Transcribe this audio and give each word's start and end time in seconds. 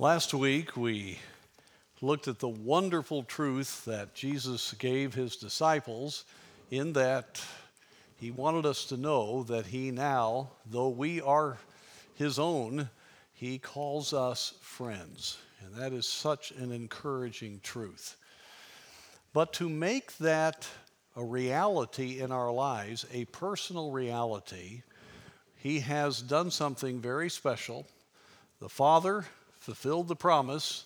Last 0.00 0.34
week, 0.34 0.76
we 0.76 1.20
looked 2.00 2.26
at 2.26 2.40
the 2.40 2.48
wonderful 2.48 3.22
truth 3.22 3.84
that 3.84 4.12
Jesus 4.12 4.74
gave 4.74 5.14
his 5.14 5.36
disciples 5.36 6.24
in 6.68 6.94
that 6.94 7.40
he 8.16 8.32
wanted 8.32 8.66
us 8.66 8.86
to 8.86 8.96
know 8.96 9.44
that 9.44 9.66
he 9.66 9.92
now, 9.92 10.50
though 10.66 10.88
we 10.88 11.20
are 11.20 11.58
his 12.16 12.40
own, 12.40 12.90
he 13.34 13.56
calls 13.60 14.12
us 14.12 14.54
friends. 14.60 15.38
And 15.60 15.72
that 15.76 15.92
is 15.92 16.08
such 16.08 16.50
an 16.50 16.72
encouraging 16.72 17.60
truth. 17.62 18.16
But 19.32 19.52
to 19.54 19.68
make 19.68 20.16
that 20.18 20.66
a 21.14 21.22
reality 21.22 22.18
in 22.18 22.32
our 22.32 22.50
lives, 22.52 23.06
a 23.12 23.26
personal 23.26 23.92
reality, 23.92 24.82
he 25.54 25.78
has 25.78 26.20
done 26.20 26.50
something 26.50 27.00
very 27.00 27.30
special. 27.30 27.86
The 28.58 28.68
Father 28.68 29.26
fulfilled 29.64 30.08
the 30.08 30.14
promise 30.14 30.84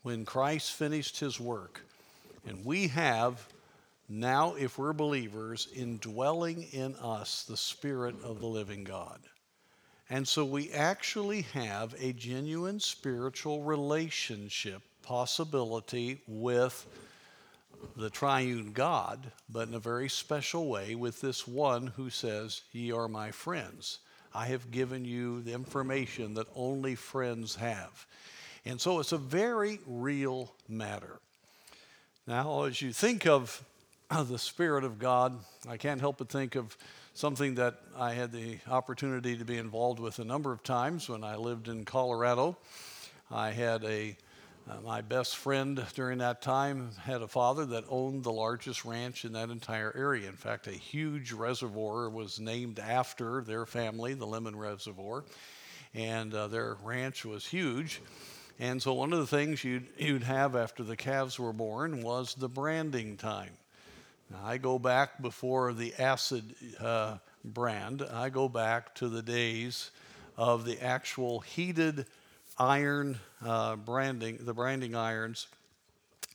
when 0.00 0.24
Christ 0.24 0.72
finished 0.72 1.20
his 1.20 1.38
work. 1.38 1.82
And 2.46 2.64
we 2.64 2.88
have 2.88 3.46
now, 4.08 4.54
if 4.54 4.78
we're 4.78 4.94
believers, 4.94 5.68
indwelling 5.74 6.62
in 6.72 6.96
us 6.96 7.44
the 7.44 7.58
Spirit 7.58 8.14
of 8.24 8.40
the 8.40 8.46
living 8.46 8.84
God. 8.84 9.20
And 10.08 10.26
so 10.26 10.46
we 10.46 10.72
actually 10.72 11.42
have 11.52 11.94
a 12.00 12.14
genuine 12.14 12.80
spiritual 12.80 13.62
relationship 13.62 14.80
possibility 15.02 16.22
with 16.26 16.86
the 17.96 18.08
triune 18.08 18.72
God, 18.72 19.30
but 19.50 19.68
in 19.68 19.74
a 19.74 19.78
very 19.78 20.08
special 20.08 20.68
way 20.68 20.94
with 20.94 21.20
this 21.20 21.46
one 21.46 21.88
who 21.88 22.08
says, 22.08 22.62
Ye 22.72 22.92
are 22.92 23.08
my 23.08 23.30
friends. 23.30 23.98
I 24.34 24.46
have 24.46 24.70
given 24.70 25.04
you 25.04 25.42
the 25.42 25.52
information 25.52 26.34
that 26.34 26.46
only 26.54 26.94
friends 26.94 27.56
have. 27.56 28.06
And 28.64 28.80
so 28.80 29.00
it's 29.00 29.12
a 29.12 29.18
very 29.18 29.80
real 29.86 30.52
matter. 30.68 31.18
Now, 32.26 32.64
as 32.64 32.80
you 32.80 32.92
think 32.92 33.26
of 33.26 33.64
the 34.10 34.38
Spirit 34.38 34.84
of 34.84 34.98
God, 34.98 35.38
I 35.68 35.76
can't 35.76 36.00
help 36.00 36.18
but 36.18 36.28
think 36.28 36.54
of 36.54 36.76
something 37.14 37.56
that 37.56 37.80
I 37.96 38.12
had 38.12 38.30
the 38.32 38.58
opportunity 38.68 39.36
to 39.36 39.44
be 39.44 39.58
involved 39.58 39.98
with 39.98 40.18
a 40.18 40.24
number 40.24 40.52
of 40.52 40.62
times 40.62 41.08
when 41.08 41.24
I 41.24 41.36
lived 41.36 41.68
in 41.68 41.84
Colorado. 41.84 42.56
I 43.30 43.50
had 43.50 43.84
a 43.84 44.16
uh, 44.68 44.80
my 44.82 45.00
best 45.00 45.36
friend 45.36 45.84
during 45.94 46.18
that 46.18 46.42
time 46.42 46.90
had 47.02 47.22
a 47.22 47.28
father 47.28 47.64
that 47.66 47.84
owned 47.88 48.24
the 48.24 48.32
largest 48.32 48.84
ranch 48.84 49.24
in 49.24 49.32
that 49.32 49.50
entire 49.50 49.92
area. 49.96 50.28
In 50.28 50.36
fact, 50.36 50.66
a 50.66 50.72
huge 50.72 51.32
reservoir 51.32 52.10
was 52.10 52.38
named 52.38 52.78
after 52.78 53.42
their 53.42 53.66
family, 53.66 54.14
the 54.14 54.26
Lemon 54.26 54.56
Reservoir, 54.56 55.24
and 55.94 56.34
uh, 56.34 56.48
their 56.48 56.76
ranch 56.82 57.24
was 57.24 57.46
huge. 57.46 58.00
And 58.58 58.82
so, 58.82 58.92
one 58.92 59.12
of 59.12 59.18
the 59.18 59.26
things 59.26 59.64
you'd, 59.64 59.88
you'd 59.96 60.22
have 60.24 60.54
after 60.54 60.82
the 60.82 60.96
calves 60.96 61.38
were 61.38 61.52
born 61.52 62.02
was 62.02 62.34
the 62.34 62.48
branding 62.48 63.16
time. 63.16 63.52
Now, 64.30 64.40
I 64.44 64.58
go 64.58 64.78
back 64.78 65.22
before 65.22 65.72
the 65.72 65.94
acid 65.98 66.54
uh, 66.78 67.16
brand, 67.44 68.02
I 68.02 68.28
go 68.28 68.48
back 68.48 68.94
to 68.96 69.08
the 69.08 69.22
days 69.22 69.90
of 70.36 70.64
the 70.64 70.80
actual 70.82 71.40
heated 71.40 72.06
iron 72.60 73.18
uh, 73.42 73.74
branding, 73.74 74.38
the 74.42 74.52
branding 74.52 74.94
irons, 74.94 75.46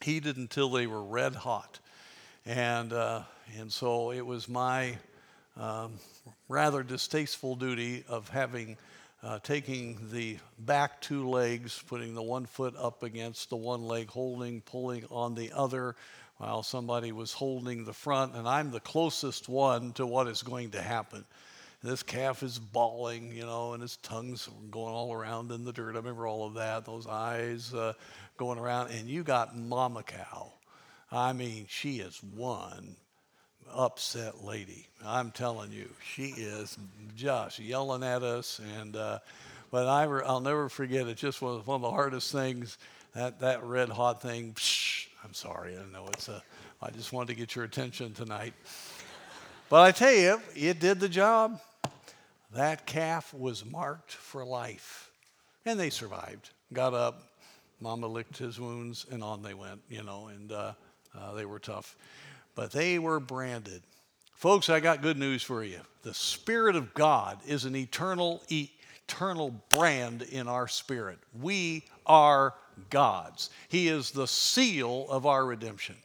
heated 0.01 0.37
until 0.37 0.69
they 0.69 0.87
were 0.87 1.03
red 1.03 1.35
hot. 1.35 1.79
And, 2.47 2.91
uh, 2.91 3.21
and 3.59 3.71
so 3.71 4.11
it 4.11 4.25
was 4.25 4.49
my 4.49 4.97
um, 5.55 5.93
rather 6.49 6.81
distasteful 6.81 7.55
duty 7.55 8.03
of 8.09 8.27
having 8.29 8.75
uh, 9.21 9.39
taking 9.43 9.99
the 10.11 10.37
back 10.57 10.99
two 10.99 11.29
legs, 11.29 11.81
putting 11.87 12.15
the 12.15 12.23
one 12.23 12.47
foot 12.47 12.73
up 12.75 13.03
against 13.03 13.51
the 13.51 13.55
one 13.55 13.83
leg, 13.83 14.09
holding, 14.09 14.61
pulling 14.61 15.05
on 15.11 15.35
the 15.35 15.51
other, 15.53 15.95
while 16.37 16.63
somebody 16.63 17.11
was 17.11 17.33
holding 17.33 17.85
the 17.85 17.93
front, 17.93 18.35
and 18.35 18.47
I'm 18.47 18.71
the 18.71 18.79
closest 18.79 19.47
one 19.47 19.93
to 19.93 20.05
what 20.05 20.27
is 20.27 20.41
going 20.41 20.71
to 20.71 20.81
happen 20.81 21.23
this 21.85 22.03
calf 22.03 22.43
is 22.43 22.57
bawling, 22.57 23.31
you 23.31 23.45
know, 23.45 23.73
and 23.73 23.81
his 23.81 23.97
tongue's 23.97 24.49
going 24.71 24.93
all 24.93 25.13
around 25.13 25.51
in 25.51 25.63
the 25.63 25.73
dirt. 25.73 25.95
I 25.95 25.99
remember 25.99 26.27
all 26.27 26.47
of 26.47 26.55
that, 26.55 26.85
those 26.85 27.07
eyes 27.07 27.73
uh, 27.73 27.93
going 28.37 28.59
around. 28.59 28.91
And 28.91 29.09
you 29.09 29.23
got 29.23 29.57
Mama 29.57 30.03
Cow. 30.03 30.53
I 31.11 31.33
mean, 31.33 31.65
she 31.69 31.97
is 31.97 32.21
one 32.35 32.95
upset 33.73 34.43
lady. 34.43 34.87
I'm 35.05 35.31
telling 35.31 35.71
you, 35.71 35.89
she 36.03 36.33
is 36.37 36.77
just 37.15 37.59
yelling 37.59 38.03
at 38.03 38.23
us. 38.23 38.59
And 38.79 38.95
uh, 38.95 39.19
but 39.71 39.87
I, 39.87 40.03
I'll 40.03 40.39
never 40.39 40.69
forget. 40.69 41.07
It 41.07 41.17
just 41.17 41.41
was 41.41 41.65
one 41.67 41.75
of 41.75 41.81
the 41.81 41.91
hardest 41.91 42.31
things. 42.31 42.77
That 43.13 43.39
that 43.41 43.63
red 43.63 43.89
hot 43.89 44.21
thing. 44.21 44.53
Psh, 44.53 45.07
I'm 45.23 45.33
sorry. 45.33 45.77
I 45.77 45.91
know 45.91 46.07
it's 46.13 46.29
a. 46.29 46.41
I 46.81 46.89
just 46.91 47.13
wanted 47.13 47.33
to 47.33 47.39
get 47.39 47.55
your 47.55 47.65
attention 47.65 48.13
tonight. 48.13 48.53
But 49.69 49.81
I 49.81 49.91
tell 49.91 50.13
you, 50.13 50.41
it 50.55 50.79
did 50.79 50.99
the 50.99 51.09
job. 51.09 51.59
That 52.55 52.85
calf 52.85 53.33
was 53.33 53.65
marked 53.65 54.13
for 54.13 54.45
life. 54.45 55.11
And 55.65 55.77
they 55.77 55.89
survived. 55.89 56.51
Got 56.71 56.93
up, 56.93 57.23
mama 57.81 58.07
licked 58.07 58.37
his 58.37 58.59
wounds, 58.59 59.05
and 59.11 59.21
on 59.21 59.41
they 59.41 59.53
went, 59.53 59.81
you 59.89 60.03
know, 60.03 60.27
and 60.27 60.51
uh, 60.53 60.71
uh, 61.17 61.33
they 61.33 61.45
were 61.45 61.59
tough. 61.59 61.97
But 62.55 62.71
they 62.71 62.97
were 62.97 63.19
branded. 63.19 63.81
Folks, 64.31 64.69
I 64.69 64.79
got 64.79 65.01
good 65.01 65.17
news 65.17 65.43
for 65.43 65.65
you. 65.65 65.79
The 66.03 66.13
Spirit 66.13 66.77
of 66.77 66.93
God 66.93 67.39
is 67.45 67.65
an 67.65 67.75
eternal, 67.75 68.41
eternal 68.49 69.51
brand 69.69 70.21
in 70.21 70.47
our 70.47 70.69
spirit. 70.69 71.19
We 71.41 71.83
are 72.05 72.53
God's. 72.89 73.49
He 73.67 73.89
is 73.89 74.11
the 74.11 74.27
seal 74.27 75.07
of 75.09 75.25
our 75.25 75.45
redemption. 75.45 75.95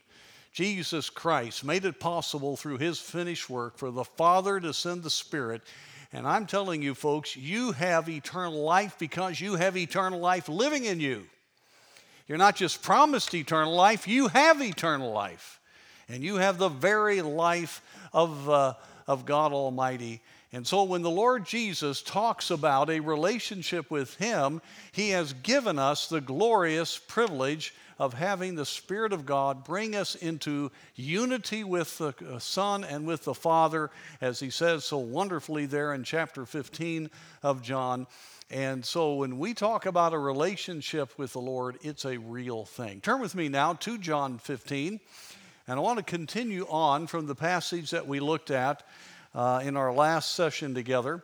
Jesus 0.53 1.11
Christ 1.11 1.65
made 1.65 1.85
it 1.85 2.01
possible 2.01 2.57
through 2.57 2.79
his 2.79 2.99
finished 2.99 3.49
work 3.49 3.79
for 3.79 3.93
the 3.93 4.05
Father 4.05 4.59
to 4.59 4.75
send 4.75 5.05
the 5.05 5.11
Spirit 5.11 5.63
and 6.13 6.27
I'm 6.27 6.47
telling 6.47 6.83
you, 6.83 6.95
folks, 6.95 7.37
you 7.37 7.73
have 7.73 8.09
eternal 8.09 8.63
life 8.63 8.97
because 8.99 9.41
you 9.41 9.55
have 9.55 9.77
eternal 9.77 10.19
life 10.19 10.49
living 10.49 10.85
in 10.85 10.99
you. 10.99 11.27
You're 12.27 12.39
not 12.39 12.57
just 12.57 12.83
promised 12.83 13.35
eternal 13.35 13.75
life, 13.75 14.09
you 14.09 14.29
have 14.29 14.61
eternal 14.61 15.13
life. 15.13 15.61
And 16.09 16.25
you 16.25 16.37
have 16.37 16.59
the 16.59 16.69
very 16.69 17.23
life 17.23 17.83
of, 18.13 18.51
uh, 18.51 18.75
of 19.07 19.25
God 19.25 19.53
Almighty. 19.53 20.21
And 20.53 20.67
so 20.67 20.83
when 20.83 21.03
the 21.03 21.11
Lord 21.11 21.47
Jesus 21.47 22.03
talks 22.03 22.51
about 22.51 22.91
a 22.91 22.99
relationship 22.99 23.89
with 23.91 24.17
Him, 24.17 24.61
He 24.91 25.11
has 25.11 25.33
given 25.33 25.79
us 25.79 26.09
the 26.09 26.21
glorious 26.21 26.99
privilege 26.99 27.73
of 28.01 28.15
having 28.15 28.55
the 28.55 28.65
Spirit 28.65 29.13
of 29.13 29.27
God 29.27 29.63
bring 29.63 29.95
us 29.95 30.15
into 30.15 30.73
unity 30.97 31.65
with 31.65 31.99
the 31.99 32.15
uh, 32.27 32.39
Son 32.39 32.83
and 32.83 33.07
with 33.07 33.25
the 33.25 33.35
Father, 33.35 33.91
as 34.23 34.41
he 34.41 34.49
says 34.49 34.87
so 34.87 34.97
wonderfully 34.97 35.67
there 35.67 35.93
in 35.93 36.03
chapter 36.03 36.47
15 36.47 37.11
of 37.43 37.61
John. 37.61 38.07
And 38.51 38.83
so 38.87 39.17
when 39.17 39.39
we 39.39 39.53
talk 39.53 39.85
about 39.85 40.15
a 40.15 40.19
relationship 40.19 41.19
with 41.19 41.35
the 41.35 41.43
Lord, 41.43 41.77
it's 41.83 42.07
a 42.07 42.17
real 42.17 42.65
thing. 42.65 43.03
Turn 43.03 43.21
with 43.21 43.35
me 43.35 43.51
now 43.51 43.75
to 43.75 43.99
John 43.99 44.39
15. 44.39 44.99
And 45.69 45.79
I 45.79 45.83
want 45.83 45.99
to 45.99 46.03
continue 46.03 46.67
on 46.71 47.07
from 47.07 47.27
the 47.27 47.35
passage 47.35 47.91
that 47.91 48.09
we 48.09 48.19
looked 48.19 48.51
at 48.51 48.83
uh, 49.35 49.61
in 49.63 49.77
our 49.77 49.93
last 49.93 50.35
session 50.35 50.75
together. 50.75 51.23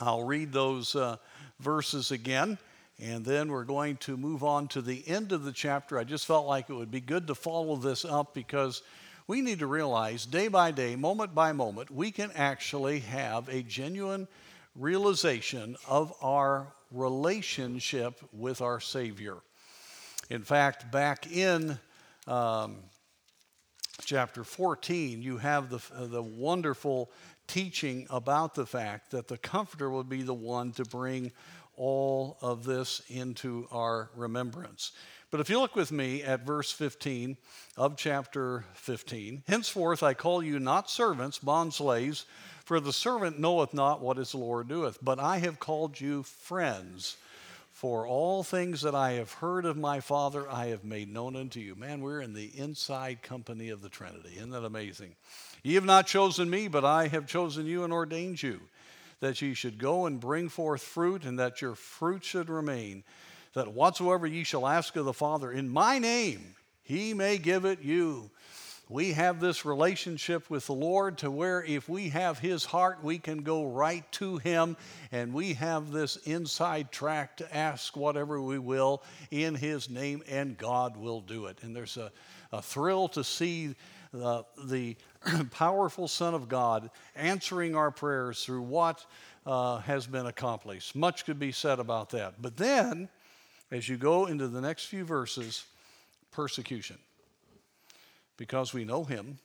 I'll 0.00 0.24
read 0.24 0.50
those 0.50 0.96
uh, 0.96 1.18
verses 1.60 2.10
again. 2.10 2.56
And 3.02 3.24
then 3.24 3.50
we're 3.50 3.64
going 3.64 3.96
to 3.98 4.16
move 4.16 4.44
on 4.44 4.68
to 4.68 4.82
the 4.82 5.06
end 5.08 5.32
of 5.32 5.44
the 5.44 5.52
chapter. 5.52 5.98
I 5.98 6.04
just 6.04 6.26
felt 6.26 6.46
like 6.46 6.70
it 6.70 6.74
would 6.74 6.90
be 6.90 7.00
good 7.00 7.26
to 7.26 7.34
follow 7.34 7.76
this 7.76 8.04
up 8.04 8.34
because 8.34 8.82
we 9.26 9.40
need 9.40 9.60
to 9.60 9.66
realize 9.66 10.26
day 10.26 10.48
by 10.48 10.70
day, 10.70 10.96
moment 10.96 11.34
by 11.34 11.52
moment, 11.52 11.90
we 11.90 12.10
can 12.10 12.30
actually 12.34 13.00
have 13.00 13.48
a 13.48 13.62
genuine 13.62 14.28
realization 14.76 15.76
of 15.88 16.12
our 16.22 16.72
relationship 16.90 18.20
with 18.32 18.60
our 18.60 18.80
Savior. 18.80 19.36
In 20.30 20.42
fact, 20.42 20.90
back 20.92 21.30
in 21.30 21.78
um, 22.26 22.76
chapter 24.04 24.44
14, 24.44 25.22
you 25.22 25.38
have 25.38 25.70
the, 25.70 25.80
the 26.06 26.22
wonderful 26.22 27.10
teaching 27.46 28.06
about 28.10 28.54
the 28.54 28.66
fact 28.66 29.10
that 29.10 29.28
the 29.28 29.38
Comforter 29.38 29.90
will 29.90 30.04
be 30.04 30.22
the 30.22 30.34
one 30.34 30.72
to 30.72 30.84
bring 30.84 31.32
all 31.76 32.38
of 32.40 32.64
this 32.64 33.02
into 33.08 33.66
our 33.70 34.10
remembrance. 34.14 34.92
But 35.30 35.40
if 35.40 35.50
you 35.50 35.58
look 35.58 35.74
with 35.74 35.90
me 35.90 36.22
at 36.22 36.46
verse 36.46 36.70
15 36.70 37.36
of 37.76 37.96
chapter 37.96 38.64
15, 38.74 39.42
henceforth 39.48 40.02
I 40.02 40.14
call 40.14 40.42
you 40.42 40.60
not 40.60 40.88
servants, 40.88 41.40
bondslaves, 41.40 42.24
for 42.64 42.78
the 42.78 42.92
servant 42.92 43.40
knoweth 43.40 43.74
not 43.74 44.00
what 44.00 44.16
his 44.16 44.34
Lord 44.34 44.68
doeth, 44.68 44.98
but 45.02 45.18
I 45.18 45.38
have 45.38 45.58
called 45.58 46.00
you 46.00 46.22
friends. 46.22 47.16
For 47.72 48.06
all 48.06 48.44
things 48.44 48.82
that 48.82 48.94
I 48.94 49.14
have 49.14 49.32
heard 49.32 49.64
of 49.64 49.76
my 49.76 49.98
Father, 49.98 50.48
I 50.48 50.66
have 50.66 50.84
made 50.84 51.12
known 51.12 51.34
unto 51.34 51.58
you. 51.58 51.74
Man, 51.74 52.00
we're 52.00 52.20
in 52.20 52.32
the 52.32 52.52
inside 52.54 53.20
company 53.20 53.70
of 53.70 53.82
the 53.82 53.88
Trinity. 53.88 54.36
Isn't 54.36 54.50
that 54.50 54.64
amazing? 54.64 55.16
Ye 55.64 55.74
have 55.74 55.84
not 55.84 56.06
chosen 56.06 56.48
me, 56.48 56.68
but 56.68 56.84
I 56.84 57.08
have 57.08 57.26
chosen 57.26 57.66
you 57.66 57.82
and 57.82 57.92
ordained 57.92 58.40
you 58.42 58.60
that 59.20 59.40
ye 59.40 59.54
should 59.54 59.78
go 59.78 60.06
and 60.06 60.20
bring 60.20 60.48
forth 60.48 60.82
fruit, 60.82 61.24
and 61.24 61.38
that 61.38 61.60
your 61.60 61.74
fruit 61.74 62.24
should 62.24 62.48
remain, 62.48 63.04
that 63.54 63.72
whatsoever 63.72 64.26
ye 64.26 64.44
shall 64.44 64.66
ask 64.66 64.96
of 64.96 65.04
the 65.04 65.12
Father 65.12 65.50
in 65.50 65.68
my 65.68 65.98
name, 65.98 66.56
he 66.82 67.14
may 67.14 67.38
give 67.38 67.64
it 67.64 67.82
you. 67.82 68.30
We 68.90 69.12
have 69.12 69.40
this 69.40 69.64
relationship 69.64 70.50
with 70.50 70.66
the 70.66 70.74
Lord 70.74 71.16
to 71.18 71.30
where 71.30 71.64
if 71.64 71.88
we 71.88 72.10
have 72.10 72.38
His 72.38 72.66
heart, 72.66 73.02
we 73.02 73.18
can 73.18 73.38
go 73.38 73.64
right 73.64 74.04
to 74.12 74.36
Him, 74.36 74.76
and 75.10 75.32
we 75.32 75.54
have 75.54 75.90
this 75.90 76.16
inside 76.16 76.92
track 76.92 77.38
to 77.38 77.56
ask 77.56 77.96
whatever 77.96 78.42
we 78.42 78.58
will 78.58 79.02
in 79.30 79.54
His 79.54 79.88
name, 79.88 80.22
and 80.28 80.58
God 80.58 80.98
will 80.98 81.22
do 81.22 81.46
it. 81.46 81.58
And 81.62 81.74
there's 81.74 81.96
a, 81.96 82.12
a 82.52 82.60
thrill 82.60 83.08
to 83.08 83.24
see 83.24 83.74
the, 84.14 84.44
the 84.64 84.96
powerful 85.50 86.06
Son 86.08 86.34
of 86.34 86.48
God 86.48 86.90
answering 87.16 87.74
our 87.74 87.90
prayers 87.90 88.44
through 88.44 88.62
what 88.62 89.04
uh, 89.44 89.78
has 89.78 90.06
been 90.06 90.26
accomplished. 90.26 90.94
Much 90.94 91.26
could 91.26 91.38
be 91.38 91.52
said 91.52 91.80
about 91.80 92.10
that. 92.10 92.40
But 92.40 92.56
then, 92.56 93.08
as 93.70 93.88
you 93.88 93.96
go 93.96 94.26
into 94.26 94.46
the 94.48 94.60
next 94.60 94.86
few 94.86 95.04
verses, 95.04 95.64
persecution. 96.30 96.96
Because 98.36 98.72
we 98.72 98.84
know 98.84 99.04
Him, 99.04 99.38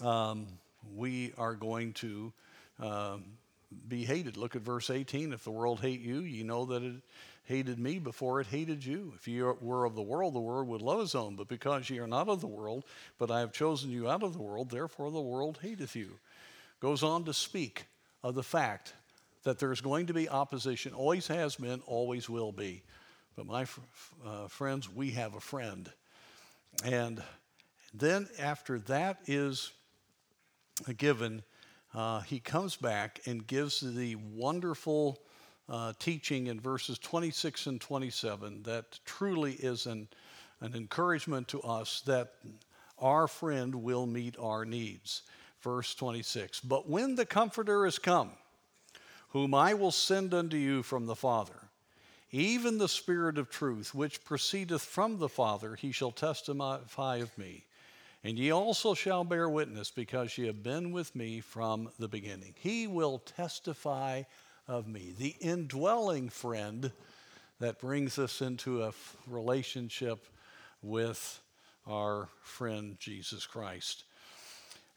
um, 0.00 0.46
we 0.94 1.32
are 1.38 1.54
going 1.54 1.92
to 1.94 2.32
um, 2.80 3.24
be 3.88 4.04
hated. 4.04 4.36
Look 4.36 4.56
at 4.56 4.62
verse 4.62 4.90
18. 4.90 5.32
If 5.32 5.44
the 5.44 5.50
world 5.50 5.80
hate 5.80 6.00
you, 6.00 6.20
you 6.20 6.44
know 6.44 6.64
that 6.66 6.82
it 6.82 6.94
hated 7.44 7.78
me 7.78 7.98
before 7.98 8.40
it 8.40 8.46
hated 8.46 8.84
you. 8.84 9.12
If 9.16 9.26
you 9.26 9.56
were 9.60 9.84
of 9.84 9.94
the 9.94 10.02
world, 10.02 10.34
the 10.34 10.40
world 10.40 10.68
would 10.68 10.82
love 10.82 11.00
his 11.00 11.14
own. 11.14 11.36
But 11.36 11.48
because 11.48 11.90
ye 11.90 11.98
are 11.98 12.06
not 12.06 12.28
of 12.28 12.40
the 12.40 12.46
world, 12.46 12.84
but 13.18 13.30
I 13.30 13.40
have 13.40 13.52
chosen 13.52 13.90
you 13.90 14.08
out 14.08 14.22
of 14.22 14.32
the 14.34 14.42
world, 14.42 14.70
therefore 14.70 15.10
the 15.10 15.20
world 15.20 15.58
hateth 15.62 15.96
you. 15.96 16.18
Goes 16.80 17.02
on 17.02 17.24
to 17.24 17.34
speak 17.34 17.86
of 18.22 18.34
the 18.34 18.42
fact 18.42 18.94
that 19.42 19.58
there's 19.58 19.80
going 19.80 20.06
to 20.06 20.14
be 20.14 20.28
opposition, 20.28 20.92
always 20.92 21.26
has 21.26 21.56
been, 21.56 21.80
always 21.86 22.28
will 22.28 22.52
be. 22.52 22.82
But 23.36 23.46
my 23.46 23.66
uh, 24.26 24.48
friends, 24.48 24.88
we 24.88 25.12
have 25.12 25.34
a 25.34 25.40
friend. 25.40 25.90
And 26.84 27.22
then 27.94 28.28
after 28.38 28.78
that 28.80 29.18
is 29.26 29.72
given, 30.96 31.42
uh, 31.94 32.20
he 32.20 32.38
comes 32.38 32.76
back 32.76 33.20
and 33.26 33.46
gives 33.46 33.80
the 33.80 34.16
wonderful 34.16 35.18
uh, 35.70 35.92
teaching 36.00 36.48
in 36.48 36.58
verses 36.60 36.98
26 36.98 37.66
and 37.66 37.80
27 37.80 38.62
that 38.64 38.98
truly 39.04 39.52
is 39.52 39.86
an, 39.86 40.08
an 40.60 40.74
encouragement 40.74 41.46
to 41.48 41.62
us 41.62 42.02
that 42.06 42.34
our 42.98 43.28
friend 43.28 43.74
will 43.74 44.04
meet 44.04 44.36
our 44.38 44.64
needs. 44.64 45.22
Verse 45.62 45.94
26 45.94 46.60
But 46.60 46.88
when 46.88 47.14
the 47.14 47.24
Comforter 47.24 47.86
is 47.86 47.98
come, 47.98 48.32
whom 49.28 49.54
I 49.54 49.74
will 49.74 49.92
send 49.92 50.34
unto 50.34 50.56
you 50.56 50.82
from 50.82 51.06
the 51.06 51.14
Father, 51.14 51.68
even 52.32 52.78
the 52.78 52.88
Spirit 52.88 53.38
of 53.38 53.48
truth, 53.48 53.94
which 53.94 54.24
proceedeth 54.24 54.82
from 54.82 55.18
the 55.18 55.28
Father, 55.28 55.76
he 55.76 55.92
shall 55.92 56.12
testify 56.12 57.16
of 57.18 57.38
me. 57.38 57.64
And 58.22 58.38
ye 58.38 58.50
also 58.50 58.92
shall 58.92 59.24
bear 59.24 59.48
witness, 59.48 59.90
because 59.90 60.36
ye 60.36 60.46
have 60.46 60.62
been 60.62 60.92
with 60.92 61.16
me 61.16 61.40
from 61.40 61.90
the 61.98 62.08
beginning. 62.08 62.54
He 62.58 62.86
will 62.86 63.18
testify 63.18 64.24
of 64.70 64.86
me. 64.86 65.12
The 65.18 65.34
indwelling 65.40 66.28
friend 66.28 66.92
that 67.58 67.80
brings 67.80 68.18
us 68.18 68.40
into 68.40 68.84
a 68.84 68.92
relationship 69.26 70.24
with 70.80 71.40
our 71.86 72.28
friend 72.42 72.96
Jesus 72.98 73.46
Christ. 73.46 74.04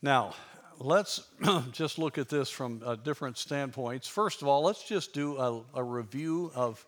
Now, 0.01 0.35
let's 0.79 1.27
just 1.71 1.97
look 1.97 2.17
at 2.17 2.29
this 2.29 2.49
from 2.49 2.81
uh, 2.85 2.95
different 2.95 3.37
standpoints. 3.37 4.07
First 4.07 4.43
of 4.43 4.47
all, 4.47 4.63
let's 4.63 4.87
just 4.87 5.13
do 5.13 5.37
a, 5.37 5.79
a 5.79 5.83
review 5.83 6.51
of 6.53 6.85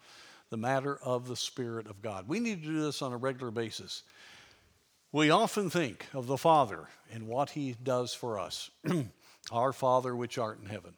the 0.51 0.57
matter 0.57 0.95
of 1.01 1.27
the 1.27 1.35
Spirit 1.35 1.87
of 1.87 2.01
God. 2.03 2.27
We 2.27 2.39
need 2.39 2.61
to 2.61 2.69
do 2.69 2.81
this 2.81 3.01
on 3.01 3.11
a 3.11 3.17
regular 3.17 3.51
basis. 3.51 4.03
We 5.11 5.31
often 5.31 5.69
think 5.71 6.05
of 6.13 6.27
the 6.27 6.37
Father 6.37 6.87
and 7.11 7.27
what 7.27 7.49
He 7.49 7.75
does 7.81 8.13
for 8.13 8.39
us. 8.39 8.69
our 9.51 9.73
Father 9.73 10.15
which 10.15 10.37
art 10.37 10.59
in 10.61 10.69
heaven. 10.69 10.93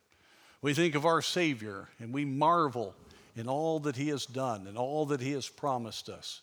We 0.62 0.74
think 0.74 0.95
of 0.95 1.06
our 1.06 1.21
Savior 1.21 1.89
and 2.00 2.13
we 2.13 2.25
marvel 2.25 2.95
in 3.36 3.48
all 3.48 3.80
that 3.81 3.95
He 3.95 4.09
has 4.09 4.25
done 4.25 4.68
and 4.68 4.77
all 4.77 5.06
that 5.07 5.21
He 5.21 5.31
has 5.31 5.48
promised 5.48 6.09
us. 6.09 6.42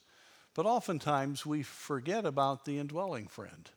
But 0.55 0.67
oftentimes 0.67 1.45
we 1.45 1.63
forget 1.63 2.25
about 2.25 2.65
the 2.65 2.79
indwelling 2.79 3.27
friend, 3.27 3.69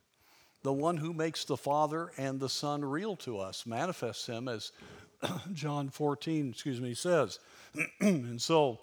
the 0.62 0.74
one 0.74 0.98
who 0.98 1.12
makes 1.14 1.44
the 1.44 1.58
Father 1.58 2.12
and 2.18 2.40
the 2.40 2.50
Son 2.50 2.86
real 2.86 3.16
to 3.18 3.40
us, 3.40 3.66
manifests 3.66 4.28
Him 4.28 4.48
as 4.48 4.72
John 5.54 5.90
14, 5.90 6.52
excuse 6.52 6.80
me, 6.80 6.94
says. 6.94 7.40
and 8.00 8.40
so 8.40 8.80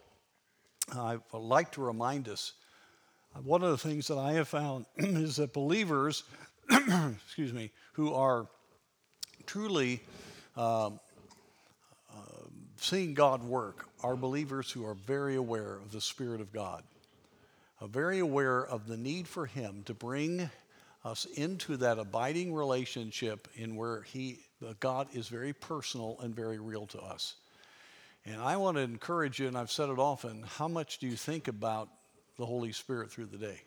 I 0.93 1.19
would 1.33 1.39
like 1.39 1.71
to 1.73 1.83
remind 1.83 2.29
us 2.29 2.55
one 3.43 3.63
of 3.63 3.71
the 3.71 3.79
things 3.79 4.09
that 4.09 4.19
I 4.19 4.33
have 4.33 4.49
found 4.49 4.87
is 4.97 5.37
that 5.37 5.53
believers, 5.53 6.25
excuse 6.71 7.53
me, 7.53 7.71
who 7.93 8.13
are 8.13 8.47
truly 9.47 10.03
um, 10.57 11.01
seeing 12.85 13.15
God 13.15 13.43
work 13.43 13.89
are 14.03 14.15
believers 14.15 14.71
who 14.71 14.85
are 14.85 14.95
very 14.95 15.37
aware 15.37 15.77
of 15.77 15.91
the 15.91 16.03
Spirit 16.03 16.43
of 16.43 16.53
God, 16.53 16.83
are 17.81 17.89
very 17.89 18.19
aware 18.19 18.65
of 18.67 18.87
the 18.87 18.97
need 18.99 19.27
for 19.27 19.47
Him 19.47 19.83
to 19.87 19.95
bring 19.95 20.51
us 21.03 21.25
into 21.35 21.79
that 21.79 21.99
abiding 21.99 22.53
relationship 22.53 23.49
in 23.55 23.75
where 23.75 24.03
He, 24.03 24.41
uh, 24.65 24.75
God, 24.81 25.09
is 25.15 25.29
very 25.29 25.55
personal 25.55 26.19
and 26.21 26.37
very 26.37 26.59
real 26.59 26.87
to 26.89 27.01
us. 27.01 27.37
And 28.27 28.41
I 28.41 28.59
want 28.59 28.77
to 28.77 28.83
encourage 28.83 29.41
you, 29.41 29.49
and 29.49 29.57
I've 29.57 29.71
said 29.71 29.89
it 29.89 29.99
often 29.99 30.45
how 30.47 30.69
much 30.69 30.99
do 30.99 31.07
you 31.07 31.17
think 31.17 31.49
about 31.49 31.89
the 32.37 32.45
Holy 32.47 32.73
Spirit 32.73 33.11
through 33.11 33.27
the 33.27 33.39
day? 33.39 33.63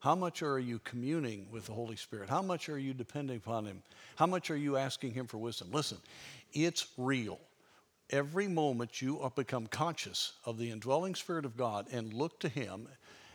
How 0.00 0.14
much 0.14 0.42
are 0.42 0.58
you 0.58 0.78
communing 0.80 1.46
with 1.50 1.66
the 1.66 1.72
Holy 1.72 1.96
Spirit? 1.96 2.28
How 2.28 2.42
much 2.42 2.68
are 2.68 2.78
you 2.78 2.92
depending 2.92 3.38
upon 3.38 3.64
Him? 3.64 3.82
How 4.16 4.26
much 4.26 4.50
are 4.50 4.56
you 4.56 4.76
asking 4.76 5.14
Him 5.14 5.26
for 5.26 5.38
wisdom? 5.38 5.68
Listen, 5.72 5.98
it's 6.52 6.86
real 6.98 7.38
every 8.10 8.48
moment 8.48 9.02
you 9.02 9.30
become 9.34 9.66
conscious 9.66 10.32
of 10.44 10.58
the 10.58 10.70
indwelling 10.70 11.14
Spirit 11.14 11.44
of 11.44 11.56
God 11.56 11.86
and 11.92 12.12
look 12.12 12.40
to 12.40 12.48
Him 12.48 12.88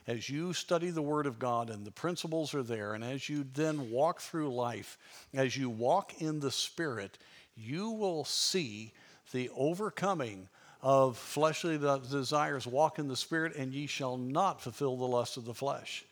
as 0.07 0.29
you 0.29 0.53
study 0.53 0.89
the 0.89 1.01
Word 1.01 1.25
of 1.25 1.39
God 1.39 1.69
and 1.69 1.85
the 1.85 1.91
principles 1.91 2.53
are 2.56 2.63
there, 2.63 2.94
and 2.94 3.03
as 3.03 3.29
you 3.29 3.45
then 3.53 3.91
walk 3.91 4.19
through 4.19 4.53
life, 4.53 4.97
as 5.33 5.56
you 5.56 5.69
walk 5.69 6.21
in 6.21 6.39
the 6.39 6.51
Spirit, 6.51 7.18
you 7.56 7.91
will 7.91 8.25
see 8.25 8.94
the 9.31 9.50
overcoming 9.56 10.50
of 10.81 11.17
fleshly 11.17 11.77
desires. 11.77 12.65
Walk 12.65 12.98
in 12.98 13.07
the 13.07 13.15
Spirit, 13.15 13.55
and 13.55 13.74
ye 13.74 13.86
shall 13.86 14.17
not 14.17 14.62
fulfill 14.62 14.98
the 14.98 15.05
lust 15.05 15.38
of 15.38 15.46
the 15.46 15.53
flesh. 15.53 16.03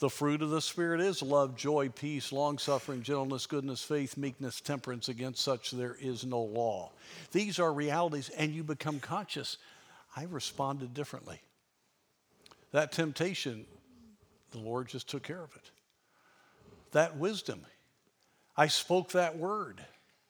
The 0.00 0.08
fruit 0.08 0.40
of 0.40 0.48
the 0.48 0.62
Spirit 0.62 1.02
is 1.02 1.22
love, 1.22 1.56
joy, 1.56 1.90
peace, 1.90 2.32
long 2.32 2.56
suffering, 2.56 3.02
gentleness, 3.02 3.46
goodness, 3.46 3.82
faith, 3.82 4.16
meekness, 4.16 4.62
temperance. 4.62 5.10
Against 5.10 5.42
such 5.42 5.72
there 5.72 5.96
is 6.00 6.24
no 6.24 6.40
law. 6.40 6.90
These 7.32 7.58
are 7.58 7.70
realities, 7.70 8.30
and 8.30 8.54
you 8.54 8.64
become 8.64 8.98
conscious. 8.98 9.58
I 10.16 10.24
responded 10.24 10.94
differently. 10.94 11.38
That 12.72 12.92
temptation, 12.92 13.66
the 14.52 14.58
Lord 14.58 14.88
just 14.88 15.06
took 15.06 15.22
care 15.22 15.42
of 15.42 15.54
it. 15.54 15.70
That 16.92 17.18
wisdom, 17.18 17.60
I 18.56 18.68
spoke 18.68 19.12
that 19.12 19.36
word. 19.36 19.84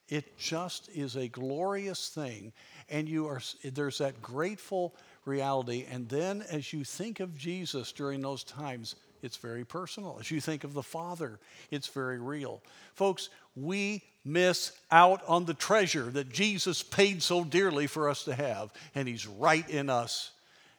It 0.09 0.37
just 0.37 0.89
is 0.89 1.15
a 1.15 1.29
glorious 1.29 2.09
thing, 2.09 2.53
and 2.89 3.09
you 3.09 3.29
are 3.29 3.41
there's 3.62 3.99
that 3.99 4.21
grateful 4.21 4.97
reality. 5.25 5.87
And 5.89 6.09
then 6.09 6.43
as 6.50 6.73
you 6.73 6.83
think 6.83 7.21
of 7.21 7.39
Jesus 7.39 7.93
during 7.93 8.21
those 8.21 8.43
times, 8.43 8.97
it's 9.23 9.37
very 9.37 9.65
personal. 9.65 10.17
As 10.21 10.31
you 10.31 10.41
think 10.41 10.65
of 10.65 10.75
the 10.75 10.83
Father, 10.83 11.39
it's 11.71 11.89
very 11.89 12.19
real. 12.19 12.61
Folks, 12.95 13.29
we 13.57 14.03
miss 14.25 14.73
out 14.91 15.23
on 15.27 15.45
the 15.45 15.55
treasure 15.55 16.05
that 16.11 16.31
Jesus 16.31 16.83
paid 16.83 17.23
so 17.23 17.45
dearly 17.45 17.87
for 17.87 18.09
us 18.09 18.25
to 18.25 18.35
have, 18.35 18.73
and 18.95 19.09
He's 19.09 19.27
right 19.27 19.69
in 19.69 19.91
us 19.91 20.33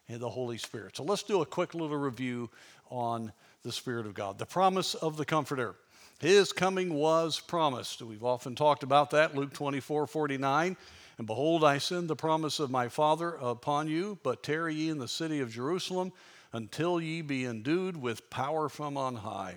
in 0.08 0.20
the 0.20 0.28
Holy 0.28 0.58
Spirit. 0.58 0.96
So 0.96 1.04
let's 1.04 1.22
do 1.22 1.42
a 1.42 1.46
quick 1.46 1.74
little 1.74 1.96
review 1.96 2.50
on 2.90 3.32
the 3.62 3.72
Spirit 3.72 4.06
of 4.06 4.14
God. 4.14 4.38
The 4.38 4.46
promise 4.46 4.94
of 4.94 5.16
the 5.16 5.24
Comforter. 5.24 5.74
His 6.20 6.52
coming 6.52 6.94
was 6.94 7.40
promised. 7.40 8.00
We've 8.00 8.22
often 8.22 8.54
talked 8.54 8.84
about 8.84 9.10
that, 9.10 9.34
Luke 9.34 9.52
24 9.52 10.06
49. 10.06 10.76
And 11.18 11.26
behold, 11.26 11.64
I 11.64 11.78
send 11.78 12.08
the 12.08 12.16
promise 12.16 12.58
of 12.58 12.70
my 12.70 12.88
Father 12.88 13.36
upon 13.40 13.88
you, 13.88 14.18
but 14.22 14.42
tarry 14.42 14.74
ye 14.74 14.88
in 14.88 14.98
the 14.98 15.08
city 15.08 15.40
of 15.40 15.50
Jerusalem 15.50 16.12
until 16.52 17.00
ye 17.00 17.22
be 17.22 17.44
endued 17.44 18.00
with 18.00 18.28
power 18.30 18.68
from 18.68 18.96
on 18.96 19.16
high. 19.16 19.56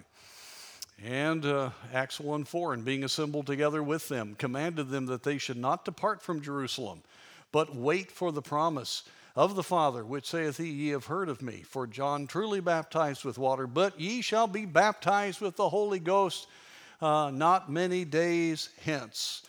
And 1.03 1.45
uh, 1.45 1.71
Acts 1.93 2.19
1 2.19 2.45
4, 2.45 2.73
and 2.73 2.85
being 2.85 3.03
assembled 3.03 3.47
together 3.47 3.83
with 3.83 4.07
them, 4.07 4.35
commanded 4.37 4.89
them 4.89 5.07
that 5.07 5.23
they 5.23 5.37
should 5.37 5.57
not 5.57 5.83
depart 5.83 6.21
from 6.21 6.41
Jerusalem, 6.41 7.01
but 7.51 7.75
wait 7.75 8.11
for 8.11 8.31
the 8.31 8.41
promise 8.41 9.03
of 9.35 9.55
the 9.55 9.63
Father, 9.63 10.05
which 10.05 10.29
saith 10.29 10.57
he, 10.57 10.69
Ye 10.69 10.89
have 10.89 11.05
heard 11.05 11.27
of 11.27 11.41
me. 11.41 11.63
For 11.67 11.85
John 11.85 12.27
truly 12.27 12.61
baptized 12.61 13.25
with 13.25 13.37
water, 13.37 13.67
but 13.67 13.99
ye 13.99 14.21
shall 14.21 14.47
be 14.47 14.65
baptized 14.65 15.41
with 15.41 15.57
the 15.57 15.67
Holy 15.67 15.99
Ghost 15.99 16.47
uh, 17.01 17.29
not 17.33 17.69
many 17.69 18.05
days 18.05 18.69
hence. 18.83 19.43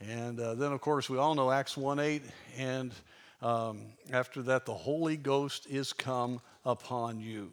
And 0.00 0.40
uh, 0.40 0.54
then, 0.54 0.72
of 0.72 0.80
course, 0.80 1.10
we 1.10 1.18
all 1.18 1.34
know 1.34 1.50
Acts 1.50 1.76
1 1.76 1.98
8, 1.98 2.22
and 2.56 2.92
um, 3.42 3.82
after 4.12 4.42
that, 4.42 4.64
the 4.64 4.74
Holy 4.74 5.16
Ghost 5.16 5.66
is 5.68 5.92
come 5.92 6.40
upon 6.66 7.20
you. 7.20 7.50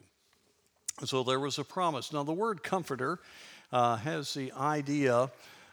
So 1.04 1.22
there 1.22 1.40
was 1.40 1.58
a 1.58 1.64
promise. 1.64 2.12
Now, 2.12 2.24
the 2.24 2.32
word 2.32 2.62
comforter 2.62 3.20
uh, 3.72 3.96
has 3.96 4.34
the 4.34 4.52
idea 4.52 5.30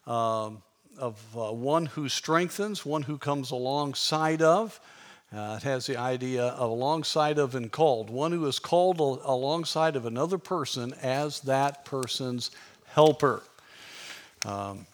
um, 0.08 0.62
of 0.98 1.22
uh, 1.36 1.52
one 1.52 1.88
who 1.88 2.08
strengthens, 2.08 2.86
one 2.86 3.02
who 3.02 3.18
comes 3.18 3.52
alongside 3.52 4.42
of. 4.42 4.80
Uh, 5.34 5.58
it 5.62 5.64
has 5.64 5.88
the 5.88 5.98
idea 5.98 6.44
of 6.44 6.70
alongside 6.70 7.38
of 7.38 7.56
and 7.56 7.72
called, 7.72 8.10
one 8.10 8.32
who 8.32 8.46
is 8.46 8.60
called 8.60 9.00
al- 9.00 9.22
alongside 9.24 9.96
of 9.96 10.06
another 10.06 10.38
person 10.38 10.94
as 11.02 11.40
that 11.42 11.86
person's 11.86 12.52
helper. 12.86 13.42
Um, 14.46 14.86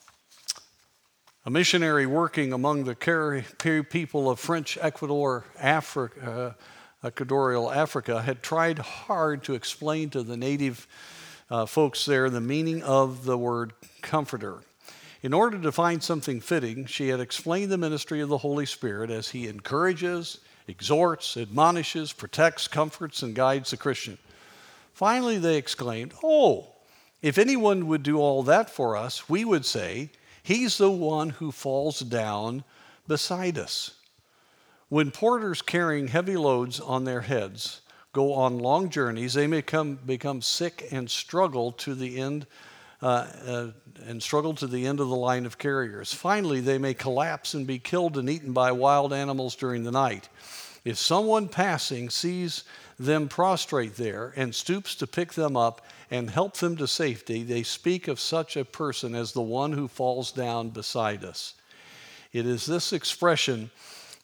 a 1.46 1.50
missionary 1.50 2.06
working 2.06 2.52
among 2.54 2.84
the 2.84 3.84
people 3.90 4.30
of 4.30 4.40
French 4.40 4.78
Ecuador, 4.82 5.46
Africa, 5.58 6.56
Equatorial 7.08 7.72
Africa, 7.72 8.22
had 8.22 8.44
tried 8.44 8.80
hard 8.80 9.44
to 9.44 9.54
explain 9.54 10.10
to 10.10 10.24
the 10.24 10.38
native 10.38 10.88
uh, 11.50 11.66
folks 11.66 12.06
there 12.06 12.30
the 12.30 12.42
meaning 12.42 12.84
of 12.84 13.26
the 13.26 13.38
word 13.38 13.74
comforter. 14.02 14.60
In 15.24 15.34
order 15.34 15.60
to 15.60 15.72
find 15.72 16.04
something 16.04 16.40
fitting, 16.42 16.86
she 16.86 17.08
had 17.08 17.20
explained 17.20 17.72
the 17.72 17.78
ministry 17.78 18.22
of 18.22 18.30
the 18.30 18.38
Holy 18.38 18.66
Spirit 18.66 19.10
as 19.10 19.30
he 19.30 19.48
encourages, 19.48 20.40
exhorts, 20.68 21.38
admonishes, 21.38 22.14
protects, 22.14 22.68
comforts, 22.68 23.24
and 23.24 23.34
guides 23.34 23.72
the 23.72 23.78
Christian. 23.78 24.18
Finally, 24.94 25.38
they 25.38 25.58
exclaimed, 25.58 26.14
Oh, 26.24 26.68
if 27.22 27.38
anyone 27.38 27.88
would 27.88 28.04
do 28.04 28.20
all 28.20 28.44
that 28.44 28.70
for 28.70 28.96
us, 28.96 29.28
we 29.28 29.44
would 29.44 29.66
say, 29.66 30.12
He's 30.44 30.78
the 30.78 30.92
one 30.92 31.32
who 31.32 31.52
falls 31.52 32.00
down 32.00 32.64
beside 33.08 33.58
us. 33.58 33.92
When 34.90 35.12
porters 35.12 35.62
carrying 35.62 36.08
heavy 36.08 36.38
loads 36.38 36.80
on 36.80 37.04
their 37.04 37.22
heads 37.22 37.82
go 38.14 38.34
on 38.34 38.60
long 38.60 38.90
journeys, 38.90 39.34
they 39.34 39.46
may 39.46 39.62
come, 39.62 40.00
become 40.06 40.42
sick 40.42 40.88
and 40.92 41.10
struggle 41.10 41.74
to 41.74 41.94
the 41.94 42.18
end 42.20 42.48
uh, 43.02 43.28
uh, 43.46 43.68
and 44.06 44.24
struggle 44.24 44.54
to 44.56 44.66
the 44.66 44.88
end 44.88 45.00
of 45.00 45.10
the 45.10 45.16
line 45.16 45.46
of 45.46 45.58
carriers. 45.58 46.14
Finally, 46.14 46.62
they 46.62 46.78
may 46.78 46.94
collapse 46.94 47.54
and 47.54 47.68
be 47.68 47.80
killed 47.80 48.18
and 48.18 48.30
eaten 48.30 48.54
by 48.54 48.72
wild 48.72 49.12
animals 49.12 49.56
during 49.56 49.84
the 49.84 49.92
night. 49.92 50.30
If 50.86 50.98
someone 50.98 51.50
passing 51.50 52.10
sees 52.10 52.64
them 52.98 53.28
prostrate 53.28 53.98
there 53.98 54.34
and 54.38 54.56
stoops 54.56 54.96
to 54.96 55.06
pick 55.06 55.34
them 55.34 55.58
up 55.58 55.86
and 56.10 56.30
help 56.30 56.56
them 56.58 56.78
to 56.78 56.88
safety, 56.88 57.44
they 57.44 57.62
speak 57.62 58.08
of 58.08 58.22
such 58.22 58.56
a 58.56 58.64
person 58.64 59.14
as 59.14 59.34
the 59.34 59.42
one 59.42 59.74
who 59.74 59.90
falls 59.90 60.32
down 60.32 60.70
beside 60.70 61.26
us. 61.26 61.56
It 62.32 62.46
is 62.46 62.66
this 62.66 62.94
expression 62.94 63.70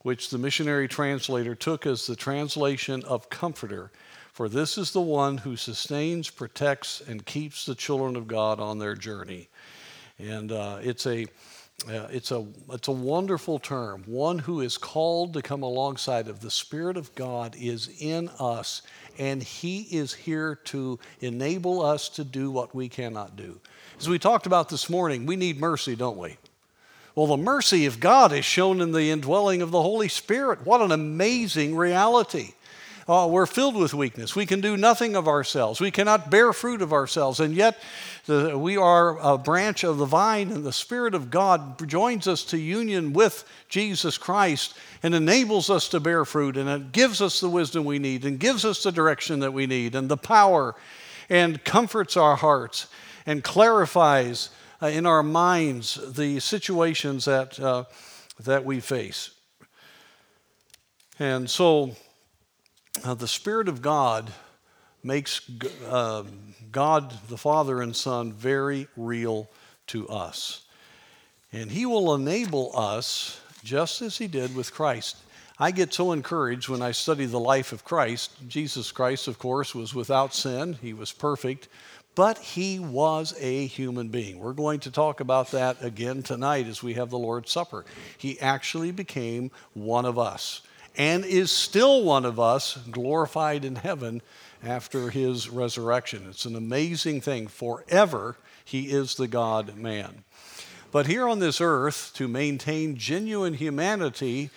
which 0.04 0.30
the 0.30 0.38
missionary 0.38 0.88
translator 0.88 1.56
took 1.56 1.86
as 1.86 2.06
the 2.06 2.16
translation 2.16 3.04
of 3.06 3.30
comforter, 3.30 3.92
for 4.32 4.48
this 4.48 4.78
is 4.78 4.92
the 4.92 5.02
one 5.02 5.40
who 5.40 5.56
sustains, 5.56 6.30
protects, 6.30 7.02
and 7.02 7.26
keeps 7.26 7.66
the 7.66 7.76
children 7.76 8.16
of 8.16 8.28
God 8.28 8.60
on 8.60 8.80
their 8.80 8.96
journey. 8.96 9.50
And 10.20 10.52
uh, 10.52 10.80
it's 10.82 11.06
a 11.06 11.28
uh, 11.88 12.08
it's, 12.12 12.32
a, 12.32 12.46
it's 12.72 12.88
a 12.88 12.94
wonderful 12.94 13.60
term, 13.60 14.04
one 14.06 14.40
who 14.40 14.62
is 14.62 14.78
called 14.78 15.34
to 15.34 15.42
come 15.42 15.64
alongside 15.64 16.28
of. 16.28 16.40
The 16.40 16.52
Spirit 16.52 16.96
of 16.96 17.14
God 17.16 17.56
is 17.60 17.90
in 18.00 18.30
us, 18.40 18.84
and 19.18 19.44
He 19.44 19.82
is 19.82 20.14
here 20.14 20.56
to 20.66 20.98
enable 21.20 21.82
us 21.82 22.08
to 22.10 22.24
do 22.24 22.52
what 22.52 22.74
we 22.74 22.88
cannot 22.88 23.36
do. 23.36 23.60
As 24.00 24.08
we 24.08 24.18
talked 24.18 24.46
about 24.46 24.70
this 24.70 24.90
morning, 24.90 25.26
we 25.26 25.36
need 25.36 25.60
mercy, 25.60 25.96
don't 25.96 26.18
we? 26.18 26.38
Well, 27.16 27.28
the 27.28 27.38
mercy 27.38 27.86
of 27.86 28.00
God 28.00 28.34
is 28.34 28.44
shown 28.44 28.82
in 28.82 28.92
the 28.92 29.12
indwelling 29.12 29.62
of 29.62 29.70
the 29.70 29.82
Holy 29.82 30.08
Spirit. 30.08 30.66
What 30.66 30.82
an 30.82 30.92
amazing 30.92 31.76
reality. 31.76 32.54
Uh, 33.08 33.28
we're 33.30 33.46
filled 33.46 33.76
with 33.76 33.94
weakness. 33.94 34.36
We 34.36 34.48
can 34.48 34.62
do 34.62 34.78
nothing 34.78 35.16
of 35.16 35.28
ourselves. 35.28 35.80
We 35.80 35.92
cannot 35.92 36.32
bear 36.32 36.54
fruit 36.54 36.82
of 36.82 36.92
ourselves. 36.92 37.40
And 37.40 37.54
yet, 37.54 37.78
the, 38.26 38.58
we 38.58 38.78
are 38.78 39.20
a 39.20 39.38
branch 39.38 39.84
of 39.84 39.98
the 39.98 40.06
vine, 40.06 40.52
and 40.52 40.66
the 40.66 40.74
Spirit 40.74 41.14
of 41.14 41.30
God 41.30 41.88
joins 41.88 42.28
us 42.28 42.44
to 42.46 42.58
union 42.58 43.14
with 43.14 43.44
Jesus 43.68 44.18
Christ 44.18 44.76
and 45.04 45.14
enables 45.14 45.70
us 45.70 45.90
to 45.90 46.00
bear 46.00 46.26
fruit. 46.26 46.58
And 46.58 46.68
it 46.68 46.92
gives 46.94 47.22
us 47.22 47.40
the 47.40 47.50
wisdom 47.50 47.86
we 47.86 48.00
need, 48.00 48.26
and 48.26 48.40
gives 48.40 48.66
us 48.66 48.82
the 48.82 48.92
direction 48.92 49.42
that 49.42 49.54
we 49.54 49.68
need, 49.68 49.94
and 49.94 50.10
the 50.10 50.18
power, 50.18 50.74
and 51.30 51.64
comforts 51.64 52.18
our 52.18 52.38
hearts, 52.38 52.88
and 53.26 53.44
clarifies 53.44 54.50
uh, 54.84 54.88
in 54.88 55.06
our 55.06 55.24
minds 55.24 55.98
the 56.14 56.42
situations 56.42 57.24
that, 57.24 57.58
uh, 57.58 57.86
that 58.42 58.66
we 58.66 58.82
face. 58.82 59.32
And 61.20 61.50
so, 61.50 61.96
uh, 63.06 63.14
the 63.14 63.28
Spirit 63.28 63.70
of 63.70 63.82
God 63.82 64.30
makes 65.02 65.50
uh, 65.88 66.24
God 66.72 67.14
the 67.30 67.38
Father 67.38 67.82
and 67.82 67.96
Son 67.96 68.34
very 68.34 68.88
real 68.98 69.50
to 69.88 70.08
us. 70.10 70.66
And 71.54 71.72
He 71.72 71.86
will 71.86 72.14
enable 72.14 72.78
us, 72.78 73.40
just 73.64 74.02
as 74.02 74.18
He 74.18 74.28
did 74.28 74.54
with 74.54 74.74
Christ. 74.74 75.18
I 75.60 75.72
get 75.72 75.94
so 75.94 76.12
encouraged 76.12 76.68
when 76.68 76.82
I 76.82 76.92
study 76.92 77.26
the 77.26 77.40
life 77.40 77.72
of 77.72 77.86
Christ. 77.86 78.32
Jesus 78.50 78.92
Christ, 78.92 79.30
of 79.30 79.40
course, 79.40 79.74
was 79.74 79.94
without 79.94 80.34
sin, 80.34 80.78
He 80.82 80.94
was 80.94 81.14
perfect, 81.14 81.70
but 82.16 82.38
He 82.38 82.80
was 82.80 83.34
a 83.40 83.66
human 83.68 84.10
being. 84.10 84.40
We're 84.40 84.54
going 84.54 84.80
to 84.82 84.92
talk 84.92 85.20
about 85.20 85.52
that 85.52 85.84
again 85.84 86.24
tonight 86.24 86.68
as 86.68 86.84
we 86.84 86.94
have 86.94 87.10
the 87.10 87.18
Lord's 87.18 87.52
Supper. 87.52 87.86
He 88.18 88.40
actually 88.40 88.92
became 88.92 89.52
one 89.74 90.06
of 90.06 90.20
us 90.20 90.62
and 90.96 91.26
is 91.26 91.52
still 91.52 92.04
one 92.04 92.26
of 92.26 92.40
us, 92.40 92.78
glorified 92.92 93.66
in 93.66 93.76
heaven 93.76 94.22
after 94.64 95.10
his 95.10 95.50
resurrection. 95.50 96.28
It's 96.30 96.46
an 96.46 96.56
amazing 96.56 97.22
thing. 97.22 97.48
Forever, 97.48 98.38
he 98.64 98.92
is 98.92 99.16
the 99.16 99.28
God 99.28 99.76
man. 99.76 100.24
But 100.92 101.08
here 101.08 101.28
on 101.28 101.40
this 101.40 101.60
earth, 101.60 102.12
to 102.16 102.28
maintain 102.28 102.98
genuine 102.98 103.56
humanity, 103.56 104.52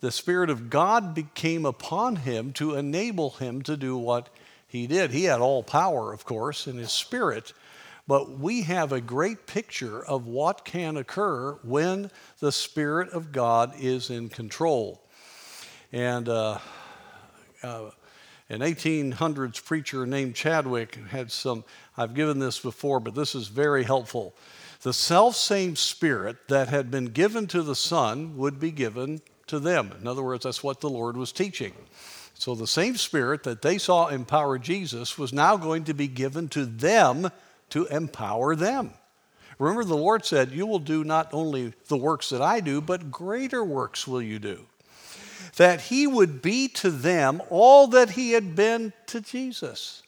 the 0.00 0.10
Spirit 0.10 0.48
of 0.48 0.70
God 0.70 1.14
became 1.14 1.66
upon 1.66 2.16
him 2.16 2.52
to 2.54 2.74
enable 2.74 3.30
him 3.30 3.62
to 3.62 3.76
do 3.76 3.96
what 3.96 4.28
he 4.74 4.88
did. 4.88 5.12
He 5.12 5.22
had 5.22 5.40
all 5.40 5.62
power, 5.62 6.12
of 6.12 6.24
course, 6.24 6.66
in 6.66 6.78
his 6.78 6.90
spirit, 6.90 7.52
but 8.08 8.40
we 8.40 8.62
have 8.62 8.90
a 8.90 9.00
great 9.00 9.46
picture 9.46 10.04
of 10.04 10.26
what 10.26 10.64
can 10.64 10.96
occur 10.96 11.52
when 11.62 12.10
the 12.40 12.50
Spirit 12.50 13.10
of 13.10 13.30
God 13.30 13.72
is 13.78 14.10
in 14.10 14.28
control. 14.28 15.00
And 15.92 16.28
uh, 16.28 16.58
uh, 17.62 17.90
an 18.48 18.62
1800s 18.62 19.64
preacher 19.64 20.06
named 20.06 20.34
Chadwick 20.34 20.96
had 21.08 21.30
some, 21.30 21.62
I've 21.96 22.14
given 22.14 22.40
this 22.40 22.58
before, 22.58 22.98
but 22.98 23.14
this 23.14 23.36
is 23.36 23.46
very 23.46 23.84
helpful. 23.84 24.34
The 24.82 24.92
self 24.92 25.36
same 25.36 25.76
spirit 25.76 26.48
that 26.48 26.66
had 26.66 26.90
been 26.90 27.06
given 27.06 27.46
to 27.46 27.62
the 27.62 27.76
Son 27.76 28.36
would 28.38 28.58
be 28.58 28.72
given 28.72 29.22
to 29.46 29.60
them. 29.60 29.92
In 30.00 30.08
other 30.08 30.24
words, 30.24 30.42
that's 30.42 30.64
what 30.64 30.80
the 30.80 30.90
Lord 30.90 31.16
was 31.16 31.30
teaching. 31.30 31.74
So 32.34 32.54
the 32.54 32.66
same 32.66 32.96
spirit 32.96 33.44
that 33.44 33.62
they 33.62 33.78
saw 33.78 34.08
empower 34.08 34.58
Jesus 34.58 35.16
was 35.16 35.32
now 35.32 35.56
going 35.56 35.84
to 35.84 35.94
be 35.94 36.08
given 36.08 36.48
to 36.48 36.66
them 36.66 37.30
to 37.70 37.86
empower 37.86 38.54
them. 38.56 38.92
Remember, 39.58 39.84
the 39.84 39.96
Lord 39.96 40.24
said, 40.24 40.50
You 40.50 40.66
will 40.66 40.80
do 40.80 41.04
not 41.04 41.32
only 41.32 41.72
the 41.88 41.96
works 41.96 42.30
that 42.30 42.42
I 42.42 42.60
do, 42.60 42.80
but 42.80 43.10
greater 43.10 43.64
works 43.64 44.06
will 44.06 44.22
you 44.22 44.38
do 44.38 44.66
that 45.56 45.82
he 45.82 46.06
would 46.06 46.42
be 46.42 46.68
to 46.68 46.90
them 46.90 47.42
all 47.50 47.88
that 47.88 48.10
he 48.10 48.32
had 48.32 48.56
been 48.56 48.92
to 49.06 49.20
Jesus. 49.20 50.02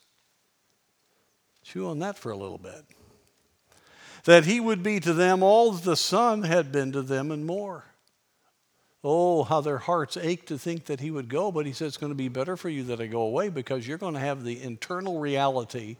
Chew 1.62 1.88
on 1.88 2.00
that 2.00 2.18
for 2.18 2.30
a 2.32 2.36
little 2.36 2.58
bit. 2.58 2.84
That 4.24 4.44
he 4.44 4.58
would 4.58 4.82
be 4.82 4.98
to 5.00 5.12
them 5.12 5.42
all 5.42 5.72
that 5.72 5.84
the 5.84 5.96
Son 5.96 6.42
had 6.42 6.72
been 6.72 6.92
to 6.92 7.02
them 7.02 7.30
and 7.30 7.46
more. 7.46 7.84
Oh, 9.08 9.44
how 9.44 9.60
their 9.60 9.78
hearts 9.78 10.16
ache 10.16 10.46
to 10.46 10.58
think 10.58 10.86
that 10.86 10.98
he 10.98 11.12
would 11.12 11.28
go, 11.28 11.52
but 11.52 11.64
he 11.64 11.72
said 11.72 11.86
it's 11.86 11.96
going 11.96 12.10
to 12.10 12.16
be 12.16 12.26
better 12.26 12.56
for 12.56 12.68
you 12.68 12.82
that 12.84 13.00
I 13.00 13.06
go 13.06 13.20
away 13.20 13.50
because 13.50 13.86
you're 13.86 13.98
going 13.98 14.14
to 14.14 14.20
have 14.20 14.42
the 14.42 14.60
internal 14.60 15.20
reality 15.20 15.96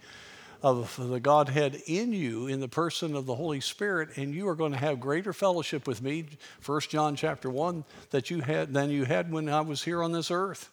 of 0.61 0.97
the 0.99 1.21
Godhead 1.21 1.81
in 1.87 2.13
you 2.13 2.49
in 2.49 2.59
the 2.59 2.67
person 2.67 3.15
of 3.15 3.25
the 3.25 3.37
Holy 3.37 3.61
Spirit, 3.61 4.17
and 4.17 4.35
you 4.35 4.49
are 4.49 4.57
going 4.57 4.73
to 4.73 4.79
have 4.79 4.99
greater 4.99 5.33
fellowship 5.33 5.87
with 5.87 6.03
me, 6.03 6.27
1 6.65 6.81
John 6.89 7.15
chapter 7.15 7.49
1, 7.49 7.85
that 8.11 8.29
you 8.29 8.41
had 8.41 8.75
than 8.75 8.91
you 8.91 9.05
had 9.05 9.31
when 9.31 9.49
I 9.49 9.61
was 9.61 9.85
here 9.85 10.03
on 10.03 10.11
this 10.11 10.33
earth. 10.33 10.69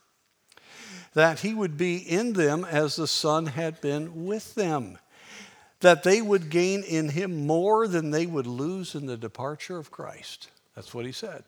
That 1.13 1.41
he 1.41 1.53
would 1.53 1.77
be 1.77 1.97
in 1.97 2.33
them 2.33 2.65
as 2.65 2.95
the 2.95 3.07
Son 3.07 3.45
had 3.45 3.79
been 3.79 4.25
with 4.25 4.55
them. 4.55 4.97
That 5.81 6.01
they 6.01 6.19
would 6.19 6.49
gain 6.49 6.81
in 6.81 7.09
him 7.09 7.45
more 7.45 7.87
than 7.87 8.09
they 8.09 8.25
would 8.25 8.47
lose 8.47 8.95
in 8.95 9.05
the 9.05 9.17
departure 9.17 9.77
of 9.77 9.91
Christ. 9.91 10.49
That's 10.75 10.95
what 10.95 11.05
he 11.05 11.11
said. 11.11 11.43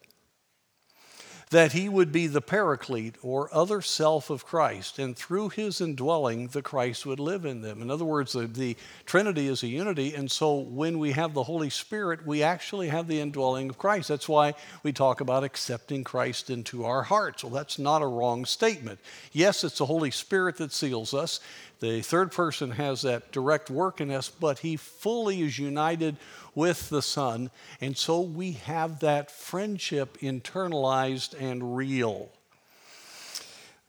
That 1.51 1.73
he 1.73 1.87
would 1.87 2.11
be 2.11 2.27
the 2.27 2.41
paraclete 2.41 3.15
or 3.21 3.53
other 3.53 3.81
self 3.81 4.29
of 4.29 4.45
Christ, 4.45 4.97
and 4.97 5.15
through 5.15 5.49
his 5.49 5.79
indwelling, 5.79 6.47
the 6.47 6.61
Christ 6.61 7.05
would 7.05 7.19
live 7.19 7.45
in 7.45 7.61
them. 7.61 7.81
In 7.81 7.91
other 7.91 8.05
words, 8.05 8.33
the, 8.33 8.47
the, 8.47 8.75
Trinity 9.05 9.47
is 9.47 9.61
a 9.61 9.67
unity, 9.67 10.15
and 10.15 10.29
so 10.29 10.55
when 10.55 10.97
we 10.97 11.11
have 11.11 11.33
the 11.33 11.43
Holy 11.43 11.69
Spirit, 11.69 12.25
we 12.25 12.41
actually 12.41 12.87
have 12.87 13.07
the 13.07 13.19
indwelling 13.19 13.69
of 13.69 13.77
Christ. 13.77 14.07
That's 14.07 14.27
why 14.27 14.55
we 14.81 14.91
talk 14.91 15.21
about 15.21 15.43
accepting 15.43 16.03
Christ 16.03 16.49
into 16.49 16.85
our 16.85 17.03
hearts. 17.03 17.43
Well, 17.43 17.53
that's 17.53 17.77
not 17.77 18.01
a 18.01 18.07
wrong 18.07 18.45
statement. 18.45 18.99
Yes, 19.31 19.63
it's 19.63 19.77
the 19.77 19.85
Holy 19.85 20.11
Spirit 20.11 20.57
that 20.57 20.73
seals 20.73 21.13
us. 21.13 21.39
The 21.79 22.01
third 22.01 22.31
person 22.31 22.71
has 22.71 23.01
that 23.01 23.31
direct 23.31 23.69
work 23.69 23.99
in 23.99 24.11
us, 24.11 24.29
but 24.29 24.59
he 24.59 24.77
fully 24.77 25.41
is 25.41 25.59
united 25.59 26.17
with 26.53 26.89
the 26.89 27.01
Son. 27.01 27.51
And 27.81 27.97
so 27.97 28.21
we 28.21 28.53
have 28.53 29.01
that 29.01 29.29
friendship 29.29 30.17
internalized 30.19 31.39
and 31.39 31.75
real. 31.75 32.29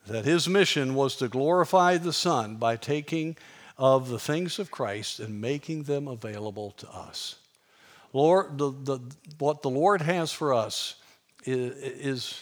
That 0.05 0.25
his 0.25 0.47
mission 0.47 0.95
was 0.95 1.15
to 1.17 1.27
glorify 1.27 1.97
the 1.97 2.13
Son 2.13 2.55
by 2.55 2.75
taking 2.75 3.37
of 3.77 4.09
the 4.09 4.19
things 4.19 4.59
of 4.59 4.71
Christ 4.71 5.19
and 5.19 5.39
making 5.39 5.83
them 5.83 6.07
available 6.07 6.71
to 6.77 6.89
us. 6.89 7.35
Lord, 8.13 8.57
the, 8.57 8.71
the, 8.71 8.99
what 9.37 9.61
the 9.61 9.69
Lord 9.69 10.01
has 10.01 10.31
for 10.31 10.53
us 10.53 10.95
is, 11.45 11.75
is, 11.77 12.41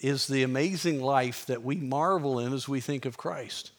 is 0.00 0.26
the 0.26 0.42
amazing 0.42 1.02
life 1.02 1.46
that 1.46 1.62
we 1.62 1.76
marvel 1.76 2.38
in 2.38 2.52
as 2.52 2.68
we 2.68 2.80
think 2.80 3.04
of 3.04 3.16
Christ. 3.16 3.72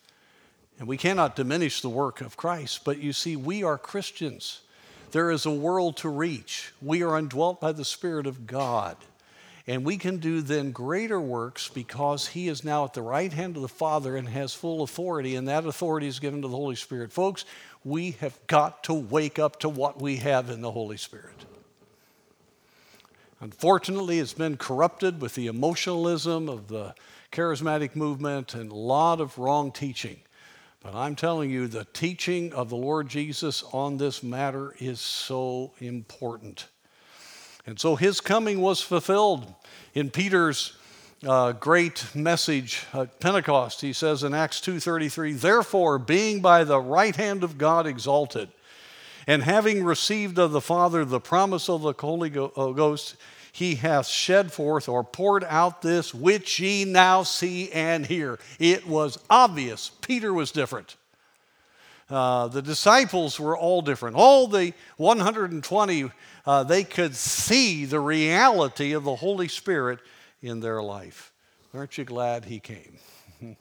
And 0.80 0.88
we 0.88 0.98
cannot 0.98 1.36
diminish 1.36 1.82
the 1.82 1.90
work 1.90 2.22
of 2.22 2.36
Christ, 2.36 2.84
but 2.84 3.00
you 3.00 3.14
see, 3.14 3.36
we 3.36 3.64
are 3.64 3.78
Christians. 3.78 4.62
There 5.12 5.30
is 5.30 5.46
a 5.46 5.52
world 5.52 5.98
to 5.98 6.10
reach. 6.10 6.74
We 6.82 7.04
are 7.04 7.18
indwelt 7.18 7.62
by 7.62 7.72
the 7.72 7.86
Spirit 7.86 8.26
of 8.26 8.48
God. 8.48 8.98
And 9.66 9.86
we 9.86 9.98
can 9.98 10.18
do 10.18 10.42
then 10.42 10.72
greater 10.72 11.22
works 11.22 11.70
because 11.70 12.28
He 12.28 12.50
is 12.50 12.66
now 12.66 12.84
at 12.84 12.94
the 12.94 13.02
right 13.02 13.32
hand 13.32 13.56
of 13.56 13.62
the 13.62 13.70
Father 13.70 14.18
and 14.18 14.28
has 14.28 14.54
full 14.54 14.82
authority, 14.82 15.36
and 15.36 15.48
that 15.48 15.66
authority 15.66 16.08
is 16.08 16.20
given 16.20 16.42
to 16.42 16.48
the 16.48 16.56
Holy 16.56 16.76
Spirit. 16.76 17.14
Folks, 17.14 17.46
we 17.86 18.12
have 18.20 18.38
got 18.48 18.84
to 18.86 18.94
wake 18.94 19.40
up 19.40 19.60
to 19.60 19.70
what 19.70 20.02
we 20.02 20.18
have 20.18 20.50
in 20.50 20.62
the 20.62 20.72
Holy 20.72 20.98
Spirit. 20.98 21.46
Unfortunately, 23.40 24.20
it's 24.20 24.34
been 24.34 24.58
corrupted 24.58 25.22
with 25.22 25.36
the 25.36 25.48
emotionalism 25.48 26.50
of 26.50 26.68
the 26.68 26.96
charismatic 27.32 27.96
movement 27.96 28.54
and 28.54 28.72
a 28.72 28.76
lot 28.76 29.22
of 29.22 29.38
wrong 29.38 29.72
teaching. 29.72 30.20
But 30.84 30.96
I'm 30.96 31.16
telling 31.16 31.50
you, 31.50 31.68
the 31.68 31.86
teaching 31.86 32.52
of 32.52 32.70
the 32.70 32.76
Lord 32.76 33.08
Jesus 33.08 33.64
on 33.72 33.96
this 33.96 34.22
matter 34.22 34.76
is 34.80 35.00
so 35.00 35.72
important. 35.80 36.68
And 37.66 37.80
so 37.80 37.96
his 37.96 38.20
coming 38.20 38.60
was 38.60 38.82
fulfilled 38.82 39.54
in 39.94 40.10
Peter's 40.10 40.76
uh, 41.26 41.54
great 41.54 42.14
message 42.14 42.86
at 42.94 43.22
Pentecost. 43.22 43.80
He 43.80 43.94
says 43.94 44.24
in 44.24 44.34
Acts 44.34 44.60
2:33, 44.60 45.32
"Therefore, 45.32 45.98
being 45.98 46.42
by 46.42 46.66
the 46.66 46.82
right 46.82 47.16
hand 47.16 47.46
of 47.46 47.58
God 47.58 47.88
exalted, 47.88 48.50
and 49.26 49.44
having 49.44 49.86
received 49.86 50.38
of 50.38 50.52
the 50.52 50.60
Father 50.60 51.06
the 51.06 51.22
promise 51.22 51.70
of 51.70 51.82
the 51.82 51.94
Holy 51.98 52.30
uh, 52.38 52.72
Ghost, 52.72 53.16
he 53.54 53.76
hath 53.76 54.08
shed 54.08 54.52
forth 54.52 54.90
or 54.90 55.04
poured 55.04 55.44
out 55.44 55.84
this 55.84 56.12
which 56.12 56.60
ye 56.60 56.86
now 56.86 57.22
see 57.22 57.72
and 57.72 58.04
hear. 58.04 58.40
It 58.58 58.88
was 58.88 59.20
obvious. 59.30 59.92
Peter 60.02 60.34
was 60.34 60.52
different. 60.52 60.96
Uh, 62.10 62.48
the 62.48 62.64
disciples 62.64 63.40
were 63.40 63.56
all 63.56 63.84
different. 63.84 64.16
All 64.16 64.48
the 64.48 64.74
120, 64.98 66.12
uh, 66.48 66.64
they 66.64 66.84
could 66.84 67.16
see 67.16 67.86
the 67.86 68.00
reality 68.00 68.94
of 68.94 69.04
the 69.04 69.18
Holy 69.18 69.48
Spirit 69.48 70.00
in 70.42 70.60
their 70.60 70.82
life. 70.82 71.32
Aren't 71.76 71.96
you 72.00 72.06
glad 72.06 72.46
he 72.46 72.60
came? 72.60 72.98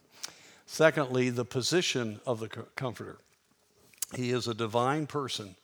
Secondly, 0.67 1.29
the 1.29 1.45
position 1.45 2.19
of 2.25 2.41
the 2.41 2.49
Comforter. 2.49 3.19
He 4.15 4.31
is 4.31 4.49
a 4.49 4.55
divine 4.55 5.07
person 5.07 5.55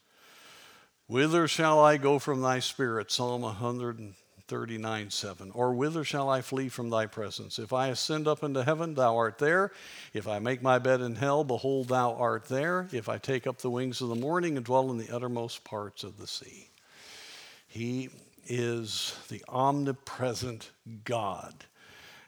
Whither 1.08 1.48
shall 1.48 1.80
I 1.80 1.96
go 1.96 2.18
from 2.18 2.42
thy 2.42 2.58
spirit? 2.58 3.10
Psalm 3.10 3.40
139 3.40 5.10
7. 5.10 5.50
Or 5.52 5.72
whither 5.72 6.04
shall 6.04 6.28
I 6.28 6.42
flee 6.42 6.68
from 6.68 6.90
thy 6.90 7.06
presence? 7.06 7.58
If 7.58 7.72
I 7.72 7.88
ascend 7.88 8.28
up 8.28 8.44
into 8.44 8.62
heaven, 8.62 8.92
thou 8.92 9.16
art 9.16 9.38
there. 9.38 9.72
If 10.12 10.28
I 10.28 10.38
make 10.38 10.60
my 10.60 10.78
bed 10.78 11.00
in 11.00 11.16
hell, 11.16 11.44
behold, 11.44 11.88
thou 11.88 12.14
art 12.14 12.44
there. 12.44 12.88
If 12.92 13.08
I 13.08 13.16
take 13.16 13.46
up 13.46 13.56
the 13.56 13.70
wings 13.70 14.02
of 14.02 14.10
the 14.10 14.16
morning 14.16 14.58
and 14.58 14.66
dwell 14.66 14.90
in 14.90 14.98
the 14.98 15.10
uttermost 15.10 15.64
parts 15.64 16.04
of 16.04 16.18
the 16.18 16.26
sea. 16.26 16.68
He 17.66 18.10
is 18.46 19.18
the 19.30 19.42
omnipresent 19.48 20.70
God. 21.04 21.64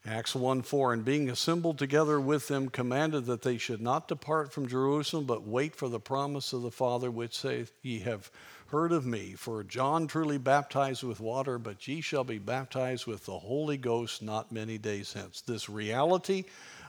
Acts 0.07 0.35
1 0.35 0.63
4, 0.63 0.95
and 0.95 1.05
being 1.05 1.29
assembled 1.29 1.79
together 1.79 2.19
with 2.19 2.49
them, 2.49 2.71
commanded 2.71 3.27
that 3.27 3.43
they 3.43 3.59
should 3.59 3.83
not 3.83 4.09
depart 4.09 4.51
from 4.51 4.67
Jerusalem, 4.67 5.27
but 5.27 5.47
wait 5.47 5.77
for 5.77 5.91
the 5.91 6.01
promise 6.01 6.55
of 6.55 6.63
the 6.63 6.71
Father, 6.71 7.11
which 7.11 7.37
saith, 7.37 7.73
Ye 7.83 7.99
have 7.99 8.31
heard 8.71 8.93
of 8.93 9.05
me. 9.05 9.35
For 9.37 9.65
John 9.65 10.07
truly 10.07 10.39
baptized 10.39 11.03
with 11.03 11.21
water, 11.21 11.59
but 11.59 11.87
ye 11.89 12.01
shall 12.01 12.25
be 12.25 12.39
baptized 12.39 13.07
with 13.07 13.27
the 13.27 13.39
Holy 13.39 13.77
Ghost 13.77 14.23
not 14.23 14.53
many 14.53 14.79
days 14.79 15.13
hence. 15.13 15.41
This 15.41 15.69
reality 15.69 16.45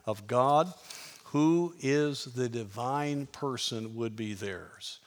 of 0.05 0.27
God, 0.27 0.71
who 1.25 1.73
is 1.79 2.25
the 2.25 2.47
divine 2.49 3.25
person, 3.27 3.95
would 3.95 4.15
be 4.15 4.33
theirs. 4.33 4.99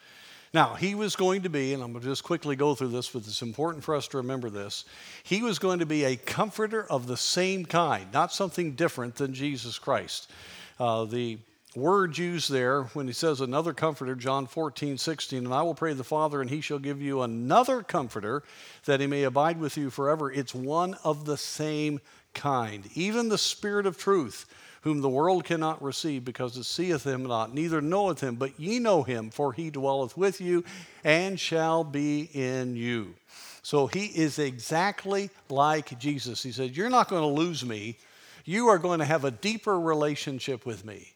Now, 0.52 0.74
he 0.74 0.94
was 0.94 1.16
going 1.16 1.42
to 1.42 1.48
be, 1.48 1.74
and 1.74 1.82
I'm 1.82 1.92
going 1.92 2.02
to 2.02 2.08
just 2.08 2.22
quickly 2.22 2.54
go 2.54 2.74
through 2.74 2.88
this, 2.88 3.08
but 3.08 3.26
it's 3.26 3.42
important 3.42 3.82
for 3.82 3.94
us 3.94 4.06
to 4.08 4.18
remember 4.18 4.50
this. 4.50 4.84
He 5.24 5.42
was 5.42 5.58
going 5.58 5.80
to 5.80 5.86
be 5.86 6.04
a 6.04 6.14
comforter 6.16 6.84
of 6.84 7.06
the 7.08 7.16
same 7.16 7.64
kind, 7.64 8.12
not 8.12 8.32
something 8.32 8.74
different 8.74 9.16
than 9.16 9.34
Jesus 9.34 9.78
Christ. 9.78 10.30
Uh, 10.78 11.04
the 11.06 11.38
word 11.76 12.16
used 12.18 12.50
there 12.50 12.84
when 12.94 13.06
he 13.06 13.12
says 13.12 13.40
another 13.40 13.72
comforter, 13.72 14.14
John 14.14 14.46
14, 14.46 14.98
16, 14.98 15.44
and 15.44 15.54
I 15.54 15.62
will 15.62 15.74
pray 15.74 15.92
the 15.92 16.04
Father, 16.04 16.40
and 16.40 16.50
he 16.50 16.60
shall 16.60 16.78
give 16.78 17.02
you 17.02 17.22
another 17.22 17.82
comforter 17.82 18.42
that 18.84 19.00
he 19.00 19.06
may 19.06 19.24
abide 19.24 19.58
with 19.58 19.76
you 19.76 19.90
forever. 19.90 20.30
It's 20.30 20.54
one 20.54 20.94
of 21.04 21.24
the 21.24 21.36
same 21.36 22.00
kind. 22.32 22.88
Even 22.94 23.28
the 23.28 23.38
Spirit 23.38 23.86
of 23.86 23.98
truth, 23.98 24.46
whom 24.82 25.00
the 25.00 25.08
world 25.08 25.44
cannot 25.44 25.82
receive, 25.82 26.24
because 26.24 26.56
it 26.56 26.64
seeth 26.64 27.06
him 27.06 27.24
not, 27.24 27.54
neither 27.54 27.80
knoweth 27.80 28.20
him, 28.20 28.36
but 28.36 28.58
ye 28.60 28.78
know 28.78 29.02
him, 29.02 29.30
for 29.30 29.52
he 29.52 29.70
dwelleth 29.70 30.16
with 30.16 30.40
you 30.40 30.64
and 31.02 31.40
shall 31.40 31.82
be 31.82 32.28
in 32.32 32.76
you. 32.76 33.14
So 33.62 33.86
he 33.86 34.06
is 34.06 34.38
exactly 34.38 35.30
like 35.48 35.98
Jesus. 35.98 36.42
He 36.42 36.52
said, 36.52 36.76
You're 36.76 36.90
not 36.90 37.08
going 37.08 37.22
to 37.22 37.42
lose 37.42 37.64
me. 37.64 37.96
You 38.44 38.68
are 38.68 38.78
going 38.78 38.98
to 38.98 39.06
have 39.06 39.24
a 39.24 39.30
deeper 39.30 39.80
relationship 39.80 40.66
with 40.66 40.84
me. 40.84 41.13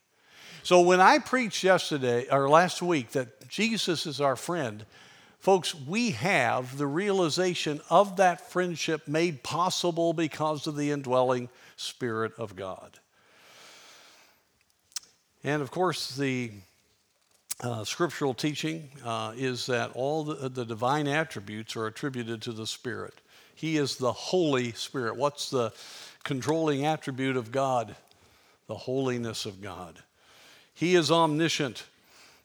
So 0.69 0.83
when 0.83 1.01
I 1.01 1.19
preached 1.19 1.65
yesterday 1.65 2.27
or 2.31 2.47
last 2.47 2.83
week 2.83 3.13
that 3.13 3.49
Jesus 3.49 4.05
is 4.05 4.21
our 4.21 4.37
friend, 4.37 4.85
folks, 5.39 5.75
we 5.75 6.11
have 6.11 6.77
the 6.77 6.87
realization 6.87 7.81
of 7.89 8.17
that 8.17 8.51
friendship 8.51 9.09
made 9.09 9.43
possible 9.43 10.13
because 10.13 10.67
of 10.67 10.77
the 10.77 10.91
indwelling 10.91 11.49
Spirit 11.79 12.33
of 12.37 12.55
God. 12.55 12.99
And 15.43 15.63
of 15.63 15.71
course, 15.71 16.15
the 16.15 16.51
uh, 17.63 17.85
scriptural 17.85 18.35
teaching 18.35 18.91
uh, 19.03 19.33
is 19.39 19.65
that 19.69 19.93
all 19.95 20.23
the, 20.23 20.51
the 20.51 20.67
divine 20.67 21.09
attributes 21.09 21.77
are 21.77 21.87
attributed 21.87 22.43
to 22.43 22.53
the 22.53 22.67
Spirit. 22.67 23.15
He 23.55 23.79
is 23.79 23.97
the 23.97 24.13
Holy 24.13 24.73
Spirit. 24.73 25.17
What's 25.17 25.49
the 25.49 25.73
controlling 26.25 26.85
attribute 26.85 27.39
of 27.39 27.53
God? 27.53 27.97
The 28.67 28.75
holiness 28.75 29.47
of 29.47 29.63
God. 29.63 30.03
He 30.79 30.95
is 30.95 31.11
omniscient. 31.11 31.83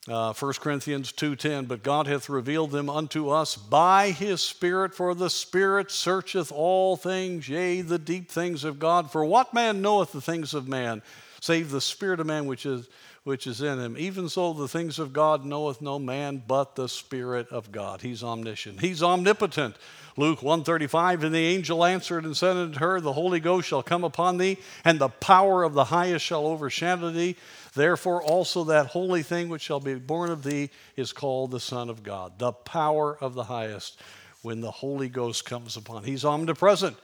Uh, 0.09 0.33
1 0.33 0.53
Corinthians 0.53 1.11
2:10 1.11 1.67
but 1.67 1.83
God 1.83 2.07
hath 2.07 2.29
revealed 2.29 2.71
them 2.71 2.89
unto 2.89 3.29
us 3.29 3.55
by 3.55 4.09
his 4.09 4.41
spirit 4.41 4.95
for 4.95 5.13
the 5.13 5.29
spirit 5.29 5.91
searcheth 5.91 6.51
all 6.51 6.97
things 6.97 7.47
yea 7.47 7.81
the 7.81 7.99
deep 7.99 8.31
things 8.31 8.63
of 8.63 8.79
God. 8.79 9.11
For 9.11 9.23
what 9.23 9.53
man 9.53 9.83
knoweth 9.83 10.11
the 10.11 10.19
things 10.19 10.55
of 10.55 10.67
man 10.67 11.03
save 11.41 11.69
the 11.69 11.79
spirit 11.79 12.19
of 12.19 12.25
man 12.25 12.47
which 12.47 12.65
is 12.65 12.87
which 13.23 13.47
is 13.47 13.61
in 13.61 13.79
him? 13.79 13.95
Even 13.97 14.27
so 14.27 14.51
the 14.51 14.67
things 14.67 14.99
of 14.99 15.13
God 15.13 15.45
knoweth 15.45 15.79
no 15.79 15.97
man 15.99 16.41
but 16.45 16.75
the 16.75 16.89
spirit 16.89 17.47
of 17.49 17.71
God. 17.71 18.01
He's 18.01 18.23
omniscient. 18.23 18.81
He's 18.81 19.01
omnipotent. 19.01 19.77
Luke 20.17 20.43
135 20.43 21.23
and 21.23 21.33
the 21.33 21.45
angel 21.45 21.85
answered 21.85 22.25
and 22.25 22.35
said 22.35 22.57
unto 22.57 22.79
her 22.79 22.99
the 22.99 23.13
holy 23.13 23.39
ghost 23.39 23.67
shall 23.67 23.81
come 23.81 24.03
upon 24.03 24.37
thee 24.37 24.57
and 24.83 24.99
the 24.99 25.09
power 25.09 25.63
of 25.63 25.73
the 25.73 25.85
highest 25.85 26.25
shall 26.25 26.45
overshadow 26.45 27.09
thee 27.11 27.35
Therefore, 27.75 28.21
also 28.21 28.63
that 28.65 28.87
holy 28.87 29.23
thing 29.23 29.49
which 29.49 29.61
shall 29.61 29.79
be 29.79 29.95
born 29.95 30.29
of 30.29 30.43
thee 30.43 30.69
is 30.95 31.11
called 31.11 31.51
the 31.51 31.59
Son 31.59 31.89
of 31.89 32.03
God, 32.03 32.37
the 32.37 32.51
power 32.51 33.17
of 33.19 33.33
the 33.33 33.45
highest 33.45 33.99
when 34.43 34.61
the 34.61 34.71
Holy 34.71 35.09
Ghost 35.09 35.45
comes 35.45 35.75
upon. 35.77 36.03
He's 36.03 36.25
omnipresent. 36.25 36.97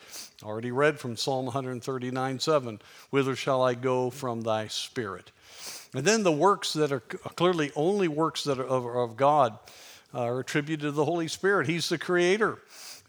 Already 0.44 0.72
read 0.72 1.00
from 1.00 1.18
Psalm 1.18 1.46
139 1.46 2.40
7. 2.40 2.82
Whither 3.10 3.36
shall 3.36 3.64
I 3.64 3.74
go 3.74 4.10
from 4.10 4.42
thy 4.42 4.68
spirit? 4.68 5.32
And 5.96 6.06
then 6.06 6.24
the 6.24 6.32
works 6.32 6.74
that 6.74 6.92
are 6.92 7.00
clearly 7.00 7.72
only 7.76 8.08
works 8.08 8.44
that 8.44 8.60
are 8.60 8.68
of, 8.68 8.86
of 8.86 9.18
God 9.18 9.58
uh, 10.14 10.24
are 10.24 10.40
attributed 10.40 10.82
to 10.82 10.92
the 10.92 11.06
Holy 11.06 11.28
Spirit. 11.28 11.68
He's 11.68 11.90
the 11.90 11.98
creator. 11.98 12.60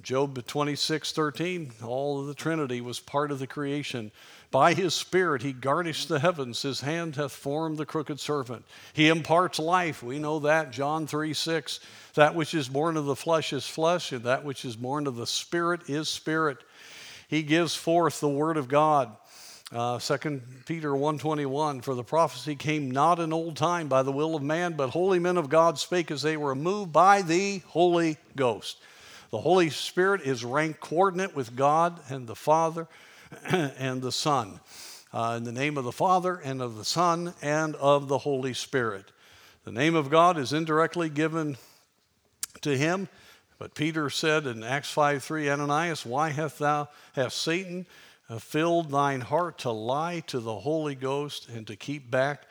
Job 0.02 0.46
26, 0.46 1.12
13, 1.12 1.72
all 1.84 2.20
of 2.20 2.26
the 2.26 2.34
Trinity 2.34 2.80
was 2.80 3.00
part 3.00 3.30
of 3.30 3.38
the 3.38 3.46
creation. 3.46 4.10
By 4.50 4.74
his 4.74 4.94
Spirit 4.94 5.42
he 5.42 5.52
garnished 5.52 6.08
the 6.08 6.18
heavens. 6.18 6.62
His 6.62 6.80
hand 6.80 7.16
hath 7.16 7.32
formed 7.32 7.78
the 7.78 7.86
crooked 7.86 8.18
serpent. 8.18 8.64
He 8.92 9.08
imparts 9.08 9.60
life. 9.60 10.02
We 10.02 10.18
know 10.18 10.40
that. 10.40 10.72
John 10.72 11.06
3, 11.06 11.32
6. 11.32 11.80
That 12.14 12.34
which 12.34 12.54
is 12.54 12.68
born 12.68 12.96
of 12.96 13.04
the 13.04 13.14
flesh 13.14 13.52
is 13.52 13.66
flesh, 13.66 14.10
and 14.10 14.24
that 14.24 14.44
which 14.44 14.64
is 14.64 14.74
born 14.74 15.06
of 15.06 15.14
the 15.14 15.26
Spirit 15.26 15.88
is 15.88 16.08
spirit. 16.08 16.58
He 17.28 17.44
gives 17.44 17.76
forth 17.76 18.18
the 18.18 18.28
word 18.28 18.56
of 18.56 18.66
God. 18.66 19.16
Uh, 19.72 20.00
2 20.00 20.42
Peter 20.66 20.90
1.21, 20.90 21.84
For 21.84 21.94
the 21.94 22.02
prophecy 22.02 22.56
came 22.56 22.90
not 22.90 23.20
in 23.20 23.32
old 23.32 23.56
time 23.56 23.86
by 23.86 24.02
the 24.02 24.10
will 24.10 24.34
of 24.34 24.42
man, 24.42 24.72
but 24.72 24.90
holy 24.90 25.20
men 25.20 25.36
of 25.36 25.48
God 25.48 25.78
spake 25.78 26.10
as 26.10 26.22
they 26.22 26.36
were 26.36 26.56
moved 26.56 26.92
by 26.92 27.22
the 27.22 27.58
Holy 27.68 28.16
Ghost. 28.34 28.78
The 29.30 29.38
Holy 29.38 29.70
Spirit 29.70 30.22
is 30.22 30.44
ranked 30.44 30.80
coordinate 30.80 31.36
with 31.36 31.54
God 31.54 32.00
and 32.08 32.26
the 32.26 32.34
Father 32.34 32.88
and 33.50 34.02
the 34.02 34.12
Son. 34.12 34.60
Uh, 35.12 35.34
in 35.36 35.44
the 35.44 35.52
name 35.52 35.76
of 35.76 35.84
the 35.84 35.92
Father 35.92 36.36
and 36.36 36.62
of 36.62 36.76
the 36.76 36.84
Son 36.84 37.34
and 37.42 37.74
of 37.76 38.08
the 38.08 38.18
Holy 38.18 38.54
Spirit. 38.54 39.10
The 39.64 39.72
name 39.72 39.94
of 39.94 40.08
God 40.08 40.38
is 40.38 40.52
indirectly 40.52 41.08
given 41.08 41.56
to 42.60 42.76
him, 42.76 43.08
but 43.58 43.74
Peter 43.74 44.08
said 44.08 44.46
in 44.46 44.62
Acts 44.62 44.90
5 44.90 45.22
3, 45.22 45.50
Ananias, 45.50 46.06
why 46.06 46.30
hast 46.30 46.58
thou, 46.60 46.88
hath 47.14 47.32
Satan 47.32 47.86
filled 48.38 48.90
thine 48.90 49.20
heart 49.20 49.58
to 49.58 49.70
lie 49.70 50.20
to 50.28 50.38
the 50.38 50.60
Holy 50.60 50.94
Ghost 50.94 51.48
and 51.48 51.66
to 51.66 51.74
keep 51.74 52.10
back 52.10 52.42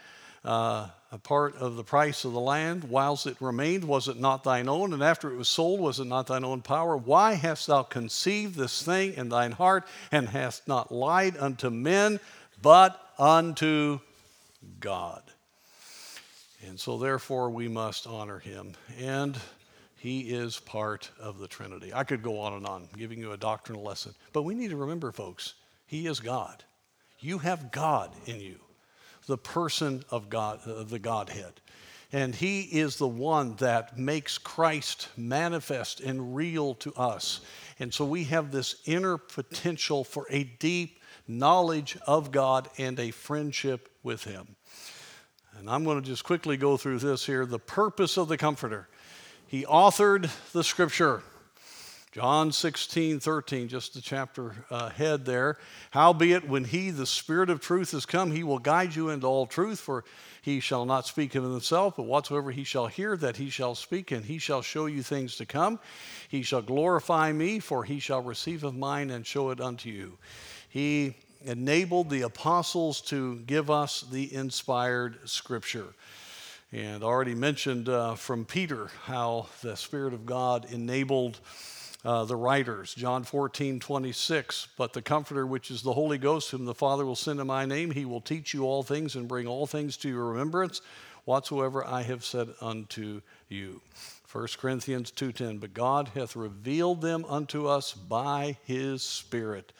uh, 0.43 0.89
a 1.11 1.17
part 1.17 1.55
of 1.55 1.75
the 1.75 1.83
price 1.83 2.23
of 2.23 2.33
the 2.33 2.39
land, 2.39 2.83
whilst 2.83 3.25
it 3.25 3.37
remained, 3.39 3.83
was 3.83 4.07
it 4.07 4.19
not 4.19 4.43
thine 4.43 4.69
own? 4.69 4.93
And 4.93 5.01
after 5.01 5.31
it 5.31 5.37
was 5.37 5.49
sold, 5.49 5.79
was 5.79 5.99
it 5.99 6.05
not 6.05 6.27
thine 6.27 6.43
own 6.43 6.61
power? 6.61 6.95
Why 6.95 7.33
hast 7.33 7.67
thou 7.67 7.83
conceived 7.83 8.55
this 8.55 8.83
thing 8.83 9.13
in 9.13 9.29
thine 9.29 9.53
heart, 9.53 9.87
and 10.11 10.29
hast 10.29 10.67
not 10.67 10.91
lied 10.91 11.35
unto 11.37 11.69
men, 11.71 12.19
but 12.61 12.99
unto 13.17 13.99
God? 14.79 15.23
And 16.67 16.79
so, 16.79 16.97
therefore, 16.97 17.49
we 17.49 17.67
must 17.67 18.05
honor 18.05 18.37
him. 18.37 18.73
And 18.99 19.35
he 19.97 20.21
is 20.21 20.59
part 20.59 21.09
of 21.19 21.39
the 21.39 21.47
Trinity. 21.47 21.91
I 21.93 22.03
could 22.03 22.21
go 22.21 22.39
on 22.39 22.53
and 22.53 22.67
on, 22.67 22.87
giving 22.97 23.19
you 23.19 23.31
a 23.31 23.37
doctrinal 23.37 23.83
lesson. 23.83 24.13
But 24.31 24.43
we 24.43 24.53
need 24.53 24.69
to 24.69 24.75
remember, 24.75 25.11
folks, 25.11 25.55
he 25.87 26.05
is 26.05 26.19
God. 26.19 26.63
You 27.19 27.39
have 27.39 27.71
God 27.71 28.11
in 28.25 28.39
you 28.39 28.59
the 29.29 29.37
person 29.37 30.03
of 30.09 30.29
God, 30.29 30.59
of 30.65 30.89
the 30.89 30.99
Godhead. 30.99 31.53
And 32.11 32.33
he 32.33 32.61
is 32.61 32.97
the 32.97 33.07
one 33.07 33.55
that 33.57 33.97
makes 33.97 34.39
Christ 34.39 35.09
manifest 35.15 36.01
and 36.01 36.35
real 36.35 36.73
to 36.75 36.91
us. 36.95 37.41
And 37.77 37.93
so 37.93 38.03
we 38.03 38.23
have 38.25 38.51
this 38.51 38.81
inner 38.85 39.17
potential 39.17 40.03
for 40.03 40.25
a 40.31 40.43
deep 40.43 40.99
knowledge 41.27 41.95
of 42.07 42.31
God 42.31 42.67
and 42.79 42.99
a 42.99 43.11
friendship 43.11 43.89
with 44.01 44.23
him. 44.23 44.55
And 45.59 45.69
I'm 45.69 45.83
going 45.83 46.01
to 46.01 46.07
just 46.07 46.23
quickly 46.23 46.57
go 46.57 46.75
through 46.75 46.97
this 46.97 47.23
here. 47.27 47.45
The 47.45 47.59
purpose 47.59 48.17
of 48.17 48.27
the 48.27 48.37
Comforter. 48.37 48.89
He 49.45 49.63
authored 49.65 50.31
the 50.51 50.63
scripture. 50.63 51.21
John 52.11 52.51
16, 52.51 53.19
13, 53.19 53.67
just 53.67 53.93
the 53.93 54.01
chapter 54.01 54.65
ahead 54.71 55.25
there. 55.25 55.59
Howbeit, 55.91 56.49
when 56.49 56.63
he, 56.63 56.89
the 56.89 57.05
Spirit 57.05 57.51
of 57.51 57.61
truth, 57.61 57.93
is 57.93 58.07
come, 58.07 58.31
he 58.31 58.41
will 58.41 58.57
guide 58.57 58.95
you 58.95 59.09
into 59.09 59.27
all 59.27 59.45
truth, 59.45 59.79
for 59.79 60.03
he 60.41 60.59
shall 60.59 60.85
not 60.85 61.05
speak 61.05 61.35
of 61.35 61.43
himself, 61.43 61.97
but 61.97 62.07
whatsoever 62.07 62.49
he 62.49 62.63
shall 62.63 62.87
hear, 62.87 63.15
that 63.17 63.37
he 63.37 63.51
shall 63.51 63.75
speak, 63.75 64.09
and 64.09 64.25
he 64.25 64.39
shall 64.39 64.63
show 64.63 64.87
you 64.87 65.03
things 65.03 65.35
to 65.35 65.45
come. 65.45 65.79
He 66.27 66.41
shall 66.41 66.63
glorify 66.63 67.31
me, 67.31 67.59
for 67.59 67.83
he 67.83 67.99
shall 67.99 68.23
receive 68.23 68.63
of 68.63 68.75
mine 68.75 69.11
and 69.11 69.23
show 69.23 69.51
it 69.51 69.61
unto 69.61 69.89
you. 69.89 70.17
He 70.67 71.15
enabled 71.45 72.09
the 72.09 72.23
apostles 72.23 73.01
to 73.01 73.37
give 73.45 73.69
us 73.69 74.01
the 74.01 74.33
inspired 74.33 75.29
scripture. 75.29 75.93
And 76.71 77.03
already 77.03 77.35
mentioned 77.35 77.87
uh, 77.87 78.15
from 78.15 78.45
Peter 78.45 78.89
how 79.03 79.47
the 79.61 79.75
Spirit 79.75 80.15
of 80.15 80.25
God 80.25 80.65
enabled 80.71 81.39
uh, 82.05 82.25
the 82.25 82.35
writers. 82.35 82.93
John 82.93 83.23
14, 83.23 83.79
26. 83.79 84.67
But 84.77 84.93
the 84.93 85.01
Comforter, 85.01 85.45
which 85.45 85.71
is 85.71 85.81
the 85.81 85.93
Holy 85.93 86.17
Ghost, 86.17 86.51
whom 86.51 86.65
the 86.65 86.75
Father 86.75 87.05
will 87.05 87.15
send 87.15 87.39
in 87.39 87.47
my 87.47 87.65
name, 87.65 87.91
he 87.91 88.05
will 88.05 88.21
teach 88.21 88.53
you 88.53 88.63
all 88.63 88.83
things 88.83 89.15
and 89.15 89.27
bring 89.27 89.47
all 89.47 89.67
things 89.67 89.97
to 89.97 90.09
your 90.09 90.25
remembrance, 90.25 90.81
whatsoever 91.25 91.85
I 91.85 92.03
have 92.03 92.23
said 92.23 92.49
unto 92.61 93.21
you. 93.47 93.81
1 94.31 94.47
Corinthians 94.59 95.11
2:10 95.11 95.59
But 95.59 95.73
God 95.73 96.11
hath 96.13 96.35
revealed 96.35 97.01
them 97.01 97.25
unto 97.27 97.67
us 97.67 97.93
by 97.93 98.57
his 98.65 99.01
spirit 99.01 99.73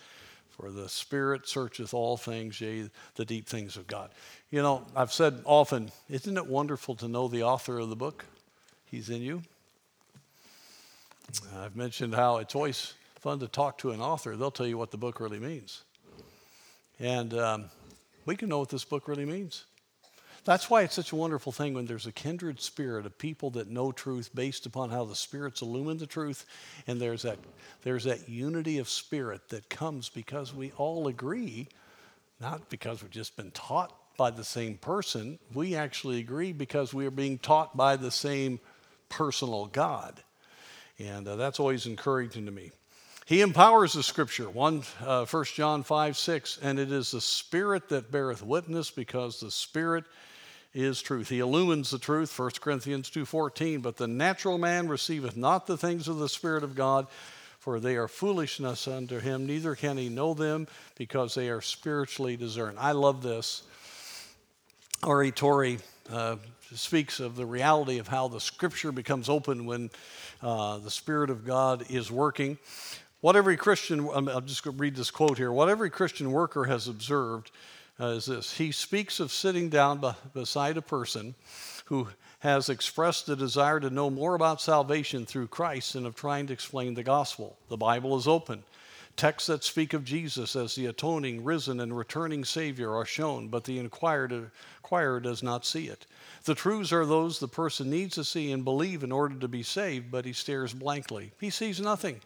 for 0.59 0.71
the 0.71 0.89
spirit 0.89 1.47
searcheth 1.47 1.93
all 1.93 2.17
things 2.17 2.59
yea 2.59 2.89
the 3.15 3.23
deep 3.23 3.47
things 3.47 3.77
of 3.77 3.87
God. 3.87 4.09
You 4.51 4.61
know, 4.61 4.85
I've 4.93 5.13
said 5.13 5.41
often, 5.45 5.89
isn't 6.09 6.37
it 6.37 6.47
wonderful 6.47 6.95
to 6.95 7.07
know 7.07 7.29
the 7.29 7.43
author 7.43 7.79
of 7.79 7.89
the 7.89 7.95
book? 7.95 8.25
He's 8.85 9.09
in 9.09 9.21
you. 9.21 9.41
I've 11.57 11.75
mentioned 11.75 12.15
how 12.15 12.37
it's 12.37 12.55
always 12.55 12.93
fun 13.19 13.39
to 13.39 13.47
talk 13.47 13.77
to 13.79 13.91
an 13.91 14.01
author. 14.01 14.35
They'll 14.35 14.51
tell 14.51 14.67
you 14.67 14.77
what 14.77 14.91
the 14.91 14.97
book 14.97 15.19
really 15.19 15.39
means. 15.39 15.83
And 16.99 17.33
um, 17.33 17.65
we 18.25 18.35
can 18.35 18.49
know 18.49 18.59
what 18.59 18.69
this 18.69 18.83
book 18.83 19.07
really 19.07 19.25
means. 19.25 19.65
That's 20.45 20.69
why 20.69 20.83
it's 20.83 20.95
such 20.95 21.11
a 21.11 21.15
wonderful 21.15 21.51
thing 21.51 21.73
when 21.73 21.85
there's 21.85 22.07
a 22.07 22.11
kindred 22.11 22.61
spirit 22.61 23.05
of 23.05 23.17
people 23.17 23.51
that 23.51 23.69
know 23.69 23.91
truth 23.91 24.31
based 24.33 24.65
upon 24.65 24.89
how 24.89 25.05
the 25.05 25.15
spirits 25.15 25.61
illumine 25.61 25.97
the 25.97 26.07
truth, 26.07 26.45
and 26.87 26.99
there's 26.99 27.23
that, 27.23 27.37
there's 27.83 28.05
that 28.05 28.29
unity 28.29 28.77
of 28.79 28.89
spirit 28.89 29.49
that 29.49 29.69
comes 29.69 30.09
because 30.09 30.53
we 30.53 30.71
all 30.77 31.07
agree, 31.07 31.67
not 32.39 32.69
because 32.69 33.01
we've 33.01 33.11
just 33.11 33.35
been 33.35 33.51
taught 33.51 33.93
by 34.17 34.31
the 34.31 34.43
same 34.43 34.77
person. 34.77 35.39
We 35.53 35.75
actually 35.75 36.19
agree 36.19 36.53
because 36.53 36.93
we 36.93 37.05
are 37.05 37.11
being 37.11 37.37
taught 37.37 37.75
by 37.75 37.97
the 37.97 38.11
same 38.11 38.59
personal 39.09 39.67
God. 39.67 40.23
And 40.99 41.27
uh, 41.27 41.37
that's 41.37 41.59
always 41.59 41.85
encouraging 41.85 42.45
to 42.45 42.51
me. 42.51 42.71
He 43.25 43.41
empowers 43.41 43.93
the 43.93 44.03
scripture, 44.03 44.49
1, 44.49 44.83
uh, 45.05 45.25
1 45.25 45.45
John 45.53 45.83
5, 45.83 46.17
6, 46.17 46.59
and 46.63 46.79
it 46.79 46.91
is 46.91 47.11
the 47.11 47.21
Spirit 47.21 47.89
that 47.89 48.11
beareth 48.11 48.43
witness 48.43 48.89
because 48.89 49.39
the 49.39 49.51
Spirit 49.51 50.03
is 50.73 51.01
truth. 51.01 51.29
He 51.29 51.39
illumines 51.39 51.91
the 51.91 51.99
truth, 51.99 52.37
1 52.37 52.51
Corinthians 52.59 53.09
2.14, 53.09 53.81
but 53.81 53.97
the 53.97 54.07
natural 54.07 54.57
man 54.57 54.87
receiveth 54.87 55.37
not 55.37 55.67
the 55.67 55.77
things 55.77 56.07
of 56.07 56.17
the 56.17 56.27
Spirit 56.27 56.63
of 56.63 56.75
God, 56.75 57.07
for 57.59 57.79
they 57.79 57.97
are 57.97 58.07
foolishness 58.07 58.87
unto 58.87 59.19
him, 59.19 59.45
neither 59.45 59.75
can 59.75 59.97
he 59.97 60.09
know 60.09 60.33
them 60.33 60.67
because 60.95 61.35
they 61.35 61.49
are 61.49 61.61
spiritually 61.61 62.35
discerned. 62.35 62.79
I 62.79 62.93
love 62.93 63.21
this. 63.21 63.63
R.A. 65.03 65.31
Torrey 65.31 65.79
uh, 66.11 66.37
speaks 66.75 67.19
of 67.19 67.35
the 67.35 67.45
reality 67.45 67.97
of 67.97 68.07
how 68.07 68.27
the 68.27 68.39
scripture 68.39 68.91
becomes 68.91 69.29
open 69.29 69.65
when 69.65 69.89
uh, 70.41 70.77
the 70.77 70.91
Spirit 70.91 71.29
of 71.29 71.45
God 71.45 71.85
is 71.89 72.11
working. 72.11 72.57
What 73.21 73.35
every 73.35 73.57
Christian, 73.57 74.07
I'll 74.09 74.41
just 74.41 74.65
read 74.65 74.95
this 74.95 75.11
quote 75.11 75.37
here. 75.37 75.51
What 75.51 75.69
every 75.69 75.89
Christian 75.89 76.31
worker 76.31 76.65
has 76.65 76.87
observed 76.87 77.51
uh, 77.99 78.07
is 78.07 78.27
this 78.27 78.57
He 78.57 78.71
speaks 78.71 79.19
of 79.19 79.31
sitting 79.31 79.69
down 79.69 79.99
b- 79.99 80.11
beside 80.33 80.77
a 80.77 80.81
person 80.81 81.35
who 81.85 82.07
has 82.39 82.69
expressed 82.69 83.25
the 83.25 83.35
desire 83.35 83.79
to 83.81 83.89
know 83.89 84.09
more 84.09 84.35
about 84.35 84.61
salvation 84.61 85.25
through 85.25 85.47
Christ 85.47 85.95
and 85.95 86.05
of 86.05 86.15
trying 86.15 86.47
to 86.47 86.53
explain 86.53 86.93
the 86.93 87.03
gospel. 87.03 87.57
The 87.67 87.77
Bible 87.77 88.17
is 88.17 88.27
open. 88.27 88.63
Texts 89.19 89.47
that 89.47 89.65
speak 89.65 89.93
of 89.93 90.05
Jesus 90.05 90.55
as 90.55 90.75
the 90.75 90.85
atoning, 90.85 91.43
risen, 91.43 91.81
and 91.81 91.97
returning 91.97 92.45
Savior 92.45 92.95
are 92.95 93.03
shown, 93.03 93.49
but 93.49 93.65
the 93.65 93.77
inquirer, 93.77 94.49
inquirer 94.77 95.19
does 95.19 95.43
not 95.43 95.65
see 95.65 95.89
it. 95.89 96.05
The 96.45 96.55
truths 96.55 96.93
are 96.93 97.05
those 97.05 97.37
the 97.37 97.49
person 97.49 97.89
needs 97.89 98.15
to 98.15 98.23
see 98.23 98.53
and 98.53 98.63
believe 98.63 99.03
in 99.03 99.11
order 99.11 99.35
to 99.35 99.49
be 99.49 99.61
saved, 99.61 100.09
but 100.09 100.23
he 100.23 100.31
stares 100.31 100.73
blankly. 100.73 101.33
He 101.37 101.49
sees 101.49 101.81
nothing. 101.81 102.21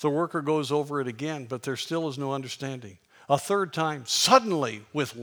The 0.00 0.10
worker 0.10 0.42
goes 0.42 0.72
over 0.72 1.00
it 1.00 1.06
again, 1.06 1.46
but 1.48 1.62
there 1.62 1.76
still 1.76 2.08
is 2.08 2.18
no 2.18 2.32
understanding. 2.32 2.98
A 3.28 3.38
third 3.38 3.72
time, 3.72 4.02
suddenly, 4.04 4.82
with 4.92 5.16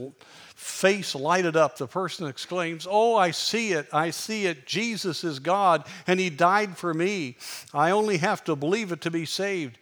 face 0.54 1.14
lighted 1.14 1.54
up, 1.54 1.76
the 1.76 1.86
person 1.86 2.28
exclaims, 2.28 2.86
Oh, 2.90 3.16
I 3.16 3.32
see 3.32 3.72
it, 3.72 3.88
I 3.92 4.08
see 4.08 4.46
it. 4.46 4.64
Jesus 4.64 5.22
is 5.22 5.38
God, 5.38 5.84
and 6.06 6.18
He 6.18 6.30
died 6.30 6.78
for 6.78 6.94
me. 6.94 7.36
I 7.74 7.90
only 7.90 8.16
have 8.16 8.42
to 8.44 8.56
believe 8.56 8.90
it 8.90 9.02
to 9.02 9.10
be 9.10 9.26
saved. 9.26 9.76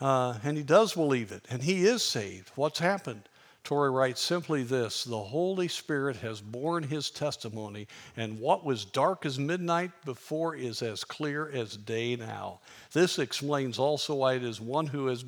Uh, 0.00 0.38
and 0.44 0.56
he 0.56 0.62
does 0.62 0.92
believe 0.94 1.32
it, 1.32 1.46
and 1.50 1.62
he 1.62 1.86
is 1.86 2.02
saved. 2.02 2.50
What's 2.54 2.78
happened? 2.78 3.22
Torrey 3.64 3.90
writes 3.90 4.20
simply 4.20 4.62
this 4.62 5.02
The 5.02 5.18
Holy 5.18 5.66
Spirit 5.66 6.16
has 6.18 6.40
borne 6.40 6.84
his 6.84 7.10
testimony, 7.10 7.88
and 8.16 8.38
what 8.38 8.64
was 8.64 8.84
dark 8.84 9.26
as 9.26 9.38
midnight 9.38 9.90
before 10.04 10.54
is 10.54 10.82
as 10.82 11.02
clear 11.02 11.50
as 11.50 11.76
day 11.76 12.14
now. 12.14 12.60
This 12.92 13.18
explains 13.18 13.78
also 13.78 14.14
why 14.14 14.34
it 14.34 14.44
is 14.44 14.60
one 14.60 14.86
who 14.86 15.06
has 15.08 15.24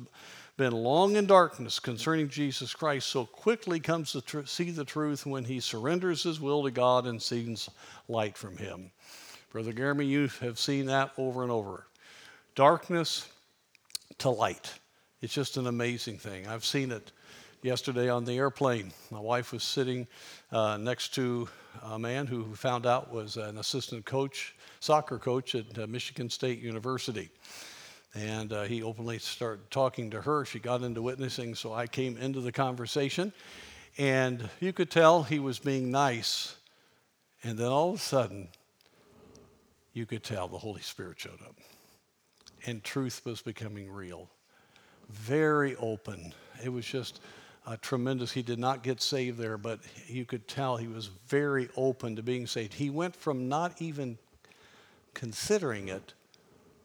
been 0.55 0.71
long 0.71 1.15
in 1.15 1.25
darkness 1.25 1.79
concerning 1.79 2.29
Jesus 2.29 2.73
Christ 2.73 3.07
so 3.07 3.25
quickly 3.25 3.79
comes 3.79 4.11
to 4.11 4.21
tr- 4.21 4.45
see 4.45 4.71
the 4.71 4.85
truth 4.85 5.25
when 5.25 5.45
he 5.45 5.59
surrenders 5.59 6.23
his 6.23 6.39
will 6.39 6.63
to 6.63 6.71
God 6.71 7.07
and 7.07 7.21
sees 7.21 7.69
light 8.07 8.37
from 8.37 8.55
him. 8.57 8.91
Brother 9.51 9.73
Jeremy, 9.73 10.05
you 10.05 10.29
have 10.41 10.59
seen 10.59 10.85
that 10.85 11.11
over 11.17 11.43
and 11.43 11.51
over. 11.51 11.87
Darkness 12.55 13.27
to 14.19 14.29
light. 14.29 14.73
It's 15.21 15.33
just 15.33 15.57
an 15.57 15.67
amazing 15.67 16.17
thing. 16.17 16.47
I've 16.47 16.63
seen 16.63 16.91
it 16.91 17.11
yesterday 17.61 18.09
on 18.09 18.23
the 18.23 18.37
airplane. 18.37 18.91
My 19.11 19.19
wife 19.19 19.51
was 19.51 19.63
sitting 19.63 20.07
uh, 20.51 20.77
next 20.77 21.13
to 21.15 21.49
a 21.83 21.99
man 21.99 22.25
who 22.27 22.55
found 22.55 22.85
out 22.85 23.11
was 23.11 23.37
an 23.37 23.57
assistant 23.57 24.05
coach, 24.05 24.55
soccer 24.79 25.17
coach 25.17 25.55
at 25.55 25.77
uh, 25.77 25.87
Michigan 25.87 26.29
State 26.29 26.59
University. 26.59 27.29
And 28.15 28.53
uh, 28.53 28.63
he 28.63 28.81
openly 28.81 29.19
started 29.19 29.69
talking 29.69 30.09
to 30.11 30.21
her. 30.21 30.45
She 30.45 30.59
got 30.59 30.81
into 30.83 31.01
witnessing, 31.01 31.53
so 31.53 31.73
I 31.73 31.85
came 31.87 32.17
into 32.17 32.41
the 32.41 32.51
conversation. 32.51 33.33
And 33.97 34.49
you 34.59 34.73
could 34.73 34.89
tell 34.89 35.23
he 35.23 35.39
was 35.39 35.59
being 35.59 35.91
nice. 35.91 36.55
And 37.43 37.57
then 37.57 37.67
all 37.67 37.89
of 37.89 37.95
a 37.95 37.99
sudden, 37.99 38.47
you 39.93 40.05
could 40.05 40.23
tell 40.23 40.47
the 40.47 40.57
Holy 40.57 40.81
Spirit 40.81 41.19
showed 41.19 41.41
up. 41.45 41.55
And 42.65 42.83
truth 42.83 43.21
was 43.25 43.41
becoming 43.41 43.91
real. 43.91 44.29
Very 45.09 45.75
open. 45.77 46.33
It 46.63 46.69
was 46.69 46.85
just 46.85 47.21
a 47.65 47.77
tremendous. 47.77 48.31
He 48.31 48.41
did 48.41 48.59
not 48.59 48.83
get 48.83 49.01
saved 49.01 49.37
there, 49.37 49.57
but 49.57 49.79
you 50.07 50.25
could 50.25 50.47
tell 50.47 50.77
he 50.77 50.87
was 50.87 51.07
very 51.27 51.69
open 51.77 52.15
to 52.15 52.23
being 52.23 52.47
saved. 52.47 52.73
He 52.73 52.89
went 52.89 53.15
from 53.15 53.47
not 53.47 53.81
even 53.81 54.17
considering 55.13 55.89
it 55.89 56.13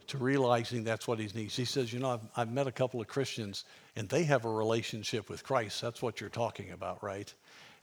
to 0.06 0.18
realizing 0.18 0.84
that's 0.84 1.08
what 1.08 1.18
he 1.18 1.28
needs. 1.34 1.56
He 1.56 1.64
says, 1.64 1.92
You 1.92 2.00
know, 2.00 2.10
I've, 2.10 2.28
I've 2.36 2.52
met 2.52 2.66
a 2.66 2.72
couple 2.72 3.00
of 3.00 3.06
Christians 3.06 3.64
and 3.96 4.08
they 4.08 4.24
have 4.24 4.44
a 4.44 4.50
relationship 4.50 5.30
with 5.30 5.44
Christ. 5.44 5.80
That's 5.80 6.02
what 6.02 6.20
you're 6.20 6.30
talking 6.30 6.72
about, 6.72 7.02
right? 7.02 7.32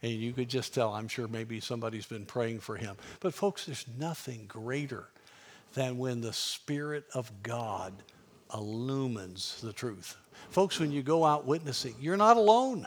And 0.02 0.12
you 0.12 0.32
could 0.32 0.48
just 0.48 0.74
tell, 0.74 0.92
I'm 0.92 1.08
sure 1.08 1.28
maybe 1.28 1.60
somebody's 1.60 2.06
been 2.06 2.26
praying 2.26 2.60
for 2.60 2.76
him. 2.76 2.96
But, 3.20 3.34
folks, 3.34 3.66
there's 3.66 3.86
nothing 3.98 4.46
greater 4.48 5.08
than 5.74 5.98
when 5.98 6.20
the 6.20 6.32
Spirit 6.32 7.04
of 7.14 7.30
God 7.42 7.92
illumines 8.52 9.60
the 9.62 9.72
truth. 9.72 10.16
Folks, 10.50 10.78
when 10.78 10.92
you 10.92 11.02
go 11.02 11.24
out 11.24 11.46
witnessing, 11.46 11.94
you're 12.00 12.16
not 12.16 12.36
alone. 12.36 12.86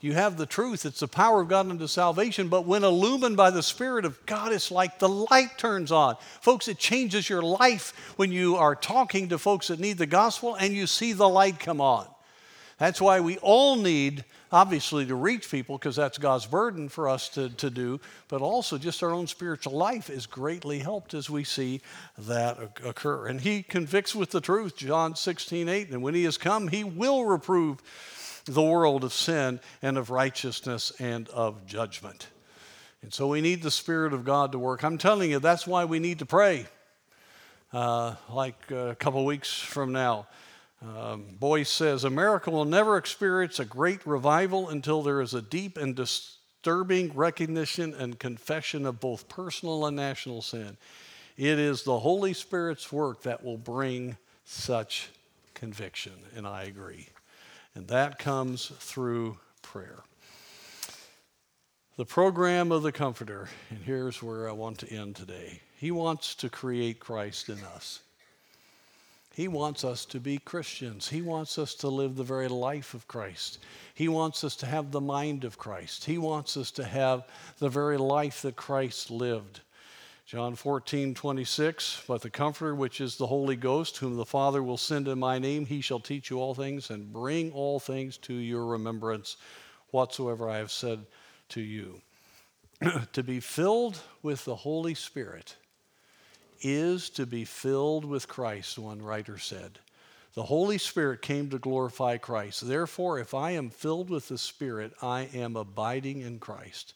You 0.00 0.14
have 0.14 0.36
the 0.36 0.46
truth. 0.46 0.84
It's 0.84 0.98
the 0.98 1.06
power 1.06 1.42
of 1.42 1.48
God 1.48 1.70
unto 1.70 1.86
salvation. 1.86 2.48
But 2.48 2.66
when 2.66 2.82
illumined 2.82 3.36
by 3.36 3.50
the 3.50 3.62
Spirit 3.62 4.04
of 4.04 4.24
God, 4.26 4.52
it's 4.52 4.72
like 4.72 4.98
the 4.98 5.08
light 5.08 5.56
turns 5.58 5.92
on. 5.92 6.16
Folks, 6.40 6.66
it 6.66 6.78
changes 6.78 7.30
your 7.30 7.40
life 7.40 8.12
when 8.16 8.32
you 8.32 8.56
are 8.56 8.74
talking 8.74 9.28
to 9.28 9.38
folks 9.38 9.68
that 9.68 9.78
need 9.78 9.98
the 9.98 10.06
gospel 10.06 10.56
and 10.56 10.74
you 10.74 10.88
see 10.88 11.12
the 11.12 11.28
light 11.28 11.60
come 11.60 11.80
on. 11.80 12.08
That's 12.82 13.00
why 13.00 13.20
we 13.20 13.38
all 13.38 13.76
need, 13.76 14.24
obviously, 14.50 15.06
to 15.06 15.14
reach 15.14 15.48
people 15.48 15.78
because 15.78 15.94
that's 15.94 16.18
God's 16.18 16.46
burden 16.46 16.88
for 16.88 17.08
us 17.08 17.28
to, 17.28 17.48
to 17.50 17.70
do, 17.70 18.00
but 18.26 18.40
also 18.40 18.76
just 18.76 19.04
our 19.04 19.12
own 19.12 19.28
spiritual 19.28 19.74
life 19.74 20.10
is 20.10 20.26
greatly 20.26 20.80
helped 20.80 21.14
as 21.14 21.30
we 21.30 21.44
see 21.44 21.80
that 22.18 22.58
occur. 22.84 23.28
And 23.28 23.40
He 23.40 23.62
convicts 23.62 24.16
with 24.16 24.32
the 24.32 24.40
truth, 24.40 24.76
John 24.76 25.14
16, 25.14 25.68
8. 25.68 25.90
And 25.90 26.02
when 26.02 26.14
He 26.14 26.24
has 26.24 26.36
come, 26.36 26.66
He 26.66 26.82
will 26.82 27.24
reprove 27.24 27.80
the 28.46 28.62
world 28.62 29.04
of 29.04 29.12
sin 29.12 29.60
and 29.80 29.96
of 29.96 30.10
righteousness 30.10 30.92
and 30.98 31.28
of 31.28 31.64
judgment. 31.66 32.26
And 33.00 33.14
so 33.14 33.28
we 33.28 33.40
need 33.40 33.62
the 33.62 33.70
Spirit 33.70 34.12
of 34.12 34.24
God 34.24 34.50
to 34.50 34.58
work. 34.58 34.82
I'm 34.82 34.98
telling 34.98 35.30
you, 35.30 35.38
that's 35.38 35.68
why 35.68 35.84
we 35.84 36.00
need 36.00 36.18
to 36.18 36.26
pray. 36.26 36.66
Uh, 37.72 38.16
like 38.28 38.72
a 38.72 38.96
couple 38.96 39.24
weeks 39.24 39.54
from 39.54 39.92
now, 39.92 40.26
um, 40.82 41.26
Boyce 41.38 41.70
says 41.70 42.04
America 42.04 42.50
will 42.50 42.64
never 42.64 42.96
experience 42.96 43.60
a 43.60 43.64
great 43.64 44.04
revival 44.06 44.68
until 44.68 45.02
there 45.02 45.20
is 45.20 45.32
a 45.32 45.42
deep 45.42 45.76
and 45.76 45.94
disturbing 45.94 47.12
recognition 47.14 47.94
and 47.94 48.18
confession 48.18 48.84
of 48.86 48.98
both 48.98 49.28
personal 49.28 49.86
and 49.86 49.96
national 49.96 50.42
sin. 50.42 50.76
It 51.36 51.58
is 51.58 51.84
the 51.84 52.00
Holy 52.00 52.32
Spirit's 52.32 52.92
work 52.92 53.22
that 53.22 53.44
will 53.44 53.56
bring 53.56 54.16
such 54.44 55.08
conviction, 55.54 56.12
and 56.36 56.46
I 56.46 56.64
agree. 56.64 57.08
And 57.74 57.88
that 57.88 58.18
comes 58.18 58.72
through 58.80 59.38
prayer. 59.62 60.00
The 61.96 62.04
program 62.04 62.72
of 62.72 62.82
the 62.82 62.92
Comforter, 62.92 63.48
and 63.70 63.78
here's 63.84 64.22
where 64.22 64.48
I 64.48 64.52
want 64.52 64.78
to 64.78 64.92
end 64.92 65.14
today. 65.14 65.60
He 65.76 65.90
wants 65.90 66.34
to 66.36 66.48
create 66.48 67.00
Christ 67.00 67.48
in 67.48 67.62
us. 67.64 68.00
He 69.34 69.48
wants 69.48 69.82
us 69.82 70.04
to 70.06 70.20
be 70.20 70.38
Christians. 70.38 71.08
He 71.08 71.22
wants 71.22 71.58
us 71.58 71.74
to 71.76 71.88
live 71.88 72.16
the 72.16 72.22
very 72.22 72.48
life 72.48 72.92
of 72.92 73.08
Christ. 73.08 73.60
He 73.94 74.06
wants 74.06 74.44
us 74.44 74.56
to 74.56 74.66
have 74.66 74.90
the 74.90 75.00
mind 75.00 75.44
of 75.44 75.56
Christ. 75.56 76.04
He 76.04 76.18
wants 76.18 76.56
us 76.56 76.70
to 76.72 76.84
have 76.84 77.26
the 77.58 77.70
very 77.70 77.96
life 77.96 78.42
that 78.42 78.56
Christ 78.56 79.10
lived. 79.10 79.60
John 80.26 80.54
14, 80.54 81.14
26, 81.14 82.04
but 82.06 82.20
the 82.20 82.30
Comforter, 82.30 82.74
which 82.74 83.00
is 83.00 83.16
the 83.16 83.26
Holy 83.26 83.56
Ghost, 83.56 83.96
whom 83.98 84.16
the 84.16 84.24
Father 84.24 84.62
will 84.62 84.76
send 84.76 85.08
in 85.08 85.18
my 85.18 85.38
name, 85.38 85.66
he 85.66 85.80
shall 85.80 86.00
teach 86.00 86.30
you 86.30 86.38
all 86.38 86.54
things 86.54 86.90
and 86.90 87.12
bring 87.12 87.52
all 87.52 87.80
things 87.80 88.18
to 88.18 88.34
your 88.34 88.66
remembrance, 88.66 89.36
whatsoever 89.90 90.48
I 90.48 90.58
have 90.58 90.70
said 90.70 91.06
to 91.50 91.60
you. 91.60 92.00
to 93.12 93.22
be 93.22 93.40
filled 93.40 94.00
with 94.22 94.44
the 94.44 94.56
Holy 94.56 94.94
Spirit 94.94 95.56
is 96.62 97.10
to 97.10 97.26
be 97.26 97.44
filled 97.44 98.04
with 98.04 98.28
Christ, 98.28 98.78
one 98.78 99.02
writer 99.02 99.38
said. 99.38 99.78
The 100.34 100.44
Holy 100.44 100.78
Spirit 100.78 101.20
came 101.20 101.50
to 101.50 101.58
glorify 101.58 102.16
Christ. 102.16 102.66
Therefore, 102.66 103.18
if 103.18 103.34
I 103.34 103.50
am 103.50 103.68
filled 103.68 104.08
with 104.08 104.28
the 104.28 104.38
Spirit, 104.38 104.92
I 105.02 105.28
am 105.34 105.56
abiding 105.56 106.20
in 106.20 106.38
Christ. 106.38 106.94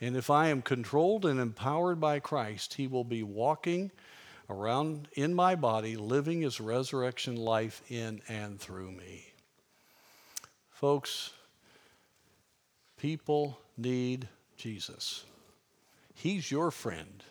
And 0.00 0.16
if 0.16 0.30
I 0.30 0.48
am 0.48 0.62
controlled 0.62 1.24
and 1.24 1.38
empowered 1.38 2.00
by 2.00 2.18
Christ, 2.18 2.74
He 2.74 2.88
will 2.88 3.04
be 3.04 3.22
walking 3.22 3.92
around 4.50 5.06
in 5.12 5.32
my 5.32 5.54
body, 5.54 5.96
living 5.96 6.40
His 6.40 6.60
resurrection 6.60 7.36
life 7.36 7.82
in 7.88 8.20
and 8.28 8.58
through 8.58 8.90
me. 8.90 9.32
Folks, 10.72 11.30
people 12.96 13.60
need 13.76 14.26
Jesus. 14.56 15.24
He's 16.14 16.50
your 16.50 16.72
friend. 16.72 17.22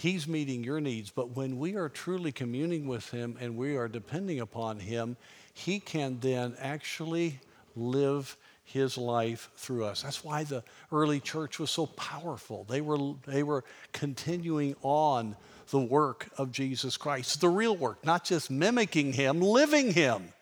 He's 0.00 0.26
meeting 0.26 0.64
your 0.64 0.80
needs. 0.80 1.10
But 1.10 1.36
when 1.36 1.58
we 1.58 1.76
are 1.76 1.90
truly 1.90 2.32
communing 2.32 2.88
with 2.88 3.10
Him 3.10 3.36
and 3.38 3.58
we 3.58 3.76
are 3.76 3.86
depending 3.86 4.40
upon 4.40 4.80
Him, 4.80 5.18
He 5.52 5.78
can 5.78 6.18
then 6.20 6.56
actually 6.58 7.38
live 7.76 8.34
his 8.64 8.96
life 8.96 9.50
through 9.56 9.84
us. 9.84 10.02
That's 10.02 10.22
why 10.22 10.44
the 10.44 10.62
early 10.92 11.18
church 11.18 11.58
was 11.58 11.70
so 11.72 11.86
powerful. 11.86 12.64
They 12.68 12.80
were, 12.80 13.14
they 13.26 13.42
were 13.42 13.64
continuing 13.92 14.76
on 14.82 15.34
the 15.70 15.80
work 15.80 16.28
of 16.38 16.52
Jesus 16.52 16.96
Christ, 16.96 17.40
the 17.40 17.48
real 17.48 17.76
work, 17.76 18.04
not 18.04 18.24
just 18.24 18.48
mimicking 18.48 19.12
him, 19.12 19.40
living 19.40 19.92
him, 19.92 20.32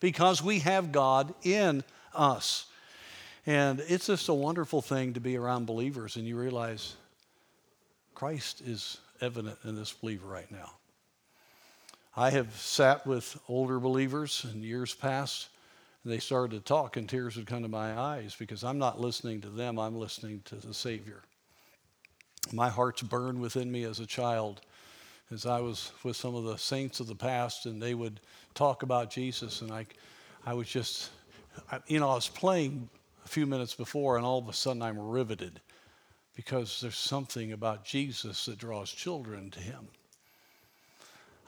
because 0.00 0.42
we 0.42 0.58
have 0.60 0.92
God 0.92 1.34
in 1.42 1.82
us. 2.14 2.66
And 3.46 3.80
it's 3.88 4.08
just 4.08 4.28
a 4.28 4.34
wonderful 4.34 4.82
thing 4.82 5.14
to 5.14 5.20
be 5.20 5.38
around 5.38 5.66
believers 5.66 6.16
and 6.16 6.26
you 6.26 6.36
realize 6.38 6.94
Christ 8.14 8.60
is 8.60 8.98
evident 9.20 9.58
in 9.64 9.76
this 9.76 9.92
believer 9.92 10.26
right 10.26 10.50
now. 10.50 10.72
I 12.16 12.30
have 12.30 12.56
sat 12.56 13.06
with 13.06 13.38
older 13.48 13.78
believers 13.78 14.44
in 14.52 14.62
years 14.62 14.94
past 14.94 15.48
and 16.04 16.12
they 16.12 16.18
started 16.18 16.56
to 16.56 16.64
talk, 16.64 16.96
and 16.96 17.08
tears 17.08 17.36
would 17.36 17.46
come 17.46 17.62
to 17.62 17.68
my 17.68 17.98
eyes 17.98 18.34
because 18.38 18.64
I'm 18.64 18.78
not 18.78 19.00
listening 19.00 19.40
to 19.42 19.48
them, 19.48 19.78
I'm 19.78 19.96
listening 19.96 20.42
to 20.46 20.54
the 20.54 20.72
Savior. 20.72 21.22
My 22.52 22.68
heart's 22.68 23.02
burned 23.02 23.40
within 23.40 23.70
me 23.70 23.84
as 23.84 24.00
a 24.00 24.06
child 24.06 24.60
as 25.30 25.44
I 25.44 25.60
was 25.60 25.92
with 26.04 26.16
some 26.16 26.34
of 26.34 26.44
the 26.44 26.56
saints 26.56 27.00
of 27.00 27.08
the 27.08 27.14
past, 27.14 27.66
and 27.66 27.82
they 27.82 27.94
would 27.94 28.20
talk 28.54 28.82
about 28.82 29.10
Jesus, 29.10 29.60
and 29.60 29.70
I, 29.70 29.86
I 30.46 30.54
was 30.54 30.68
just, 30.68 31.10
I, 31.70 31.80
you 31.88 32.00
know, 32.00 32.08
I 32.08 32.14
was 32.14 32.28
playing 32.28 32.88
a 33.24 33.28
few 33.28 33.46
minutes 33.46 33.74
before, 33.74 34.16
and 34.16 34.24
all 34.24 34.38
of 34.38 34.48
a 34.48 34.52
sudden 34.52 34.80
I'm 34.80 34.98
riveted 34.98 35.60
because 36.38 36.80
there's 36.80 36.96
something 36.96 37.50
about 37.50 37.84
Jesus 37.84 38.44
that 38.44 38.58
draws 38.58 38.92
children 38.92 39.50
to 39.50 39.58
Him 39.58 39.88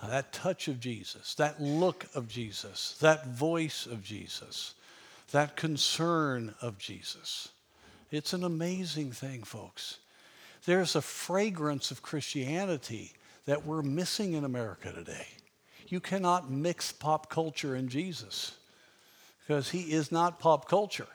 uh, 0.03 0.09
that 0.09 0.33
touch 0.33 0.67
of 0.67 0.81
Jesus, 0.81 1.35
that 1.35 1.63
look 1.63 2.07
of 2.17 2.27
Jesus, 2.27 2.97
that 3.01 3.29
voice 3.29 3.87
of 3.87 4.03
Jesus, 4.03 4.75
that 5.31 5.55
concern 5.55 6.57
of 6.61 6.77
Jesus. 6.77 7.51
It's 8.11 8.33
an 8.33 8.43
amazing 8.43 9.13
thing, 9.13 9.45
folks. 9.45 9.99
There's 10.65 10.97
a 10.97 11.03
fragrance 11.03 11.93
of 11.93 12.03
Christianity 12.03 13.13
that 13.45 13.65
we're 13.65 13.83
missing 13.83 14.33
in 14.33 14.45
America 14.45 14.93
today. 14.93 15.29
You 15.87 16.01
cannot 16.01 16.51
mix 16.51 16.91
pop 16.91 17.31
culture 17.31 17.77
and 17.77 17.89
Jesus 17.89 18.57
because 19.39 19.71
he 19.71 19.93
is 19.93 20.11
not 20.11 20.41
pop 20.41 20.69
culture. 20.69 21.07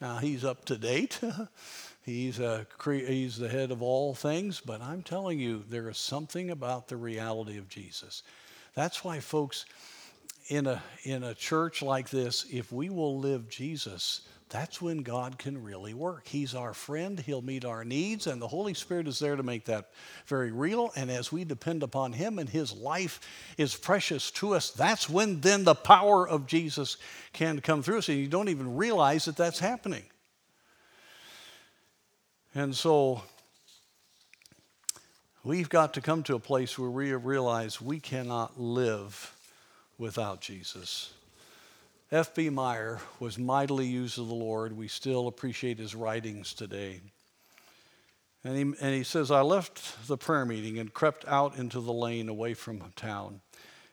Now, 0.00 0.18
he's 0.18 0.44
up 0.44 0.64
to 0.66 0.76
date. 0.76 1.18
he's, 2.04 2.40
uh, 2.40 2.64
a, 2.86 2.92
he's 2.92 3.36
the 3.36 3.48
head 3.48 3.70
of 3.70 3.82
all 3.82 4.14
things, 4.14 4.60
but 4.60 4.80
I'm 4.80 5.02
telling 5.02 5.38
you, 5.38 5.64
there 5.68 5.88
is 5.88 5.98
something 5.98 6.50
about 6.50 6.88
the 6.88 6.96
reality 6.96 7.58
of 7.58 7.68
Jesus. 7.68 8.22
That's 8.74 9.04
why, 9.04 9.20
folks, 9.20 9.66
in 10.48 10.66
a, 10.66 10.82
in 11.04 11.22
a 11.22 11.34
church 11.34 11.82
like 11.82 12.10
this, 12.10 12.46
if 12.50 12.70
we 12.70 12.90
will 12.90 13.18
live 13.18 13.48
Jesus, 13.48 14.22
that's 14.50 14.80
when 14.80 14.98
God 14.98 15.38
can 15.38 15.64
really 15.64 15.94
work. 15.94 16.28
He's 16.28 16.54
our 16.54 16.74
friend, 16.74 17.18
He'll 17.18 17.42
meet 17.42 17.64
our 17.64 17.84
needs, 17.84 18.26
and 18.26 18.40
the 18.40 18.48
Holy 18.48 18.74
Spirit 18.74 19.08
is 19.08 19.18
there 19.18 19.36
to 19.36 19.42
make 19.42 19.64
that 19.64 19.90
very 20.26 20.52
real. 20.52 20.92
And 20.94 21.10
as 21.10 21.32
we 21.32 21.44
depend 21.44 21.82
upon 21.82 22.12
Him 22.12 22.38
and 22.38 22.48
His 22.48 22.72
life 22.72 23.20
is 23.56 23.74
precious 23.74 24.30
to 24.32 24.54
us, 24.54 24.70
that's 24.70 25.08
when 25.08 25.40
then 25.40 25.64
the 25.64 25.74
power 25.74 26.28
of 26.28 26.46
Jesus 26.46 26.98
can 27.32 27.60
come 27.60 27.82
through 27.82 27.98
us, 27.98 28.08
and 28.08 28.18
you 28.18 28.28
don't 28.28 28.48
even 28.48 28.76
realize 28.76 29.24
that 29.24 29.36
that's 29.36 29.58
happening. 29.58 30.04
And 32.56 32.74
so 32.74 33.22
we've 35.42 35.68
got 35.68 35.94
to 35.94 36.00
come 36.00 36.22
to 36.24 36.36
a 36.36 36.40
place 36.40 36.78
where 36.78 36.90
we 36.90 37.12
realize 37.12 37.80
we 37.80 37.98
cannot 37.98 38.60
live 38.60 39.34
without 39.98 40.40
Jesus. 40.40 41.12
F.B. 42.12 42.50
Meyer 42.50 43.00
was 43.18 43.38
mightily 43.40 43.86
used 43.86 44.20
of 44.20 44.28
the 44.28 44.34
Lord. 44.34 44.76
We 44.76 44.86
still 44.86 45.26
appreciate 45.26 45.78
his 45.78 45.96
writings 45.96 46.54
today. 46.54 47.00
And 48.44 48.56
he, 48.56 48.62
and 48.62 48.94
he 48.94 49.02
says, 49.02 49.32
I 49.32 49.40
left 49.40 50.06
the 50.06 50.16
prayer 50.16 50.44
meeting 50.44 50.78
and 50.78 50.94
crept 50.94 51.26
out 51.26 51.56
into 51.56 51.80
the 51.80 51.92
lane 51.92 52.28
away 52.28 52.54
from 52.54 52.92
town. 52.94 53.40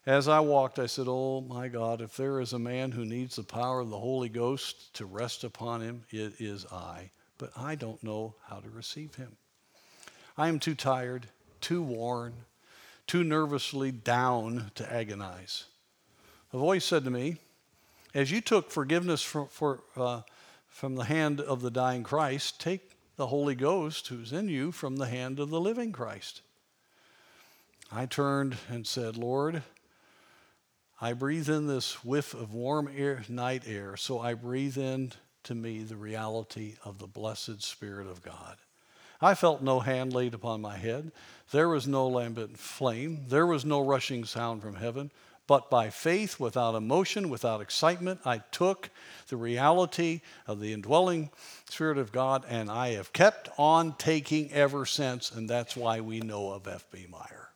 As 0.06 0.28
I 0.28 0.40
walked, 0.40 0.78
I 0.78 0.86
said, 0.86 1.08
Oh 1.08 1.42
my 1.42 1.68
God, 1.68 2.00
if 2.00 2.16
there 2.16 2.40
is 2.40 2.54
a 2.54 2.60
man 2.60 2.92
who 2.92 3.06
needs 3.06 3.38
the 3.38 3.44
power 3.44 3.80
of 3.80 3.90
the 3.90 4.00
Holy 4.00 4.30
Ghost 4.30 4.94
to 4.96 5.06
rest 5.06 5.44
upon 5.44 5.82
him, 5.82 6.04
it 6.12 6.34
is 6.40 6.68
I. 6.72 7.10
But 7.42 7.54
I 7.58 7.74
don't 7.74 8.04
know 8.04 8.36
how 8.48 8.60
to 8.60 8.70
receive 8.70 9.16
him. 9.16 9.36
I 10.38 10.48
am 10.48 10.60
too 10.60 10.76
tired, 10.76 11.26
too 11.60 11.82
worn, 11.82 12.34
too 13.08 13.24
nervously 13.24 13.92
down 13.92 14.70
to 14.76 14.94
agonize. 14.94 15.66
A 16.54 16.60
voice 16.60 16.86
said 16.86 17.04
to 17.06 17.10
me, 17.10 17.38
as 18.14 18.30
you 18.30 18.42
took 18.42 18.70
forgiveness 18.70 19.24
for, 19.24 19.48
for, 19.48 19.82
uh, 19.98 20.22
from 20.68 20.94
the 20.94 21.06
hand 21.06 21.42
of 21.42 21.64
the 21.64 21.72
dying 21.72 22.04
Christ, 22.04 22.62
take 22.62 22.92
the 23.16 23.26
Holy 23.26 23.56
Ghost 23.56 24.10
who's 24.10 24.32
in 24.32 24.48
you 24.48 24.72
from 24.72 24.98
the 24.98 25.08
hand 25.08 25.40
of 25.40 25.50
the 25.50 25.60
living 25.60 25.92
Christ. 25.92 26.42
I 27.92 28.06
turned 28.06 28.58
and 28.70 28.86
said, 28.86 29.18
Lord, 29.18 29.64
I 31.02 31.14
breathe 31.14 31.50
in 31.50 31.66
this 31.66 32.06
whiff 32.06 32.36
of 32.36 32.54
warm 32.54 32.88
air, 32.96 33.24
night 33.28 33.64
air, 33.66 33.98
so 33.98 34.20
I 34.20 34.36
breathe 34.36 34.78
in 34.78 35.14
to 35.44 35.56
me 35.56 35.84
the 35.84 35.96
reality 35.96 36.76
of 36.84 37.00
the 37.00 37.08
blessed 37.08 37.62
Spirit 37.62 38.08
of 38.08 38.22
God. 38.22 38.58
I 39.22 39.36
felt 39.36 39.62
no 39.62 39.80
hand 39.80 40.14
laid 40.14 40.34
upon 40.34 40.62
my 40.62 40.78
head. 40.78 41.12
There 41.52 41.70
was 41.70 41.88
no 41.88 42.08
lambent 42.08 42.58
flame. 42.58 43.26
There 43.28 43.46
was 43.46 43.64
no 43.64 43.80
rushing 43.80 44.26
sound 44.26 44.62
from 44.62 44.76
heaven. 44.76 45.12
But 45.48 45.70
by 45.70 45.90
faith, 45.90 46.40
without 46.40 46.76
emotion, 46.76 47.30
without 47.30 47.62
excitement, 47.62 48.22
I 48.26 48.40
took 48.52 48.90
the 49.28 49.38
reality 49.38 50.22
of 50.48 50.60
the 50.60 50.72
indwelling 50.72 51.30
Spirit 51.70 51.98
of 51.98 52.12
God 52.12 52.46
and 52.48 52.72
I 52.72 52.92
have 52.92 53.12
kept 53.12 53.50
on 53.58 53.94
taking 53.98 54.52
ever 54.54 54.86
since. 54.86 55.30
And 55.30 55.50
that's 55.50 55.76
why 55.76 56.00
we 56.00 56.22
know 56.22 56.52
of 56.52 56.68
F.B. 56.68 57.08
Meyer. 57.12 57.50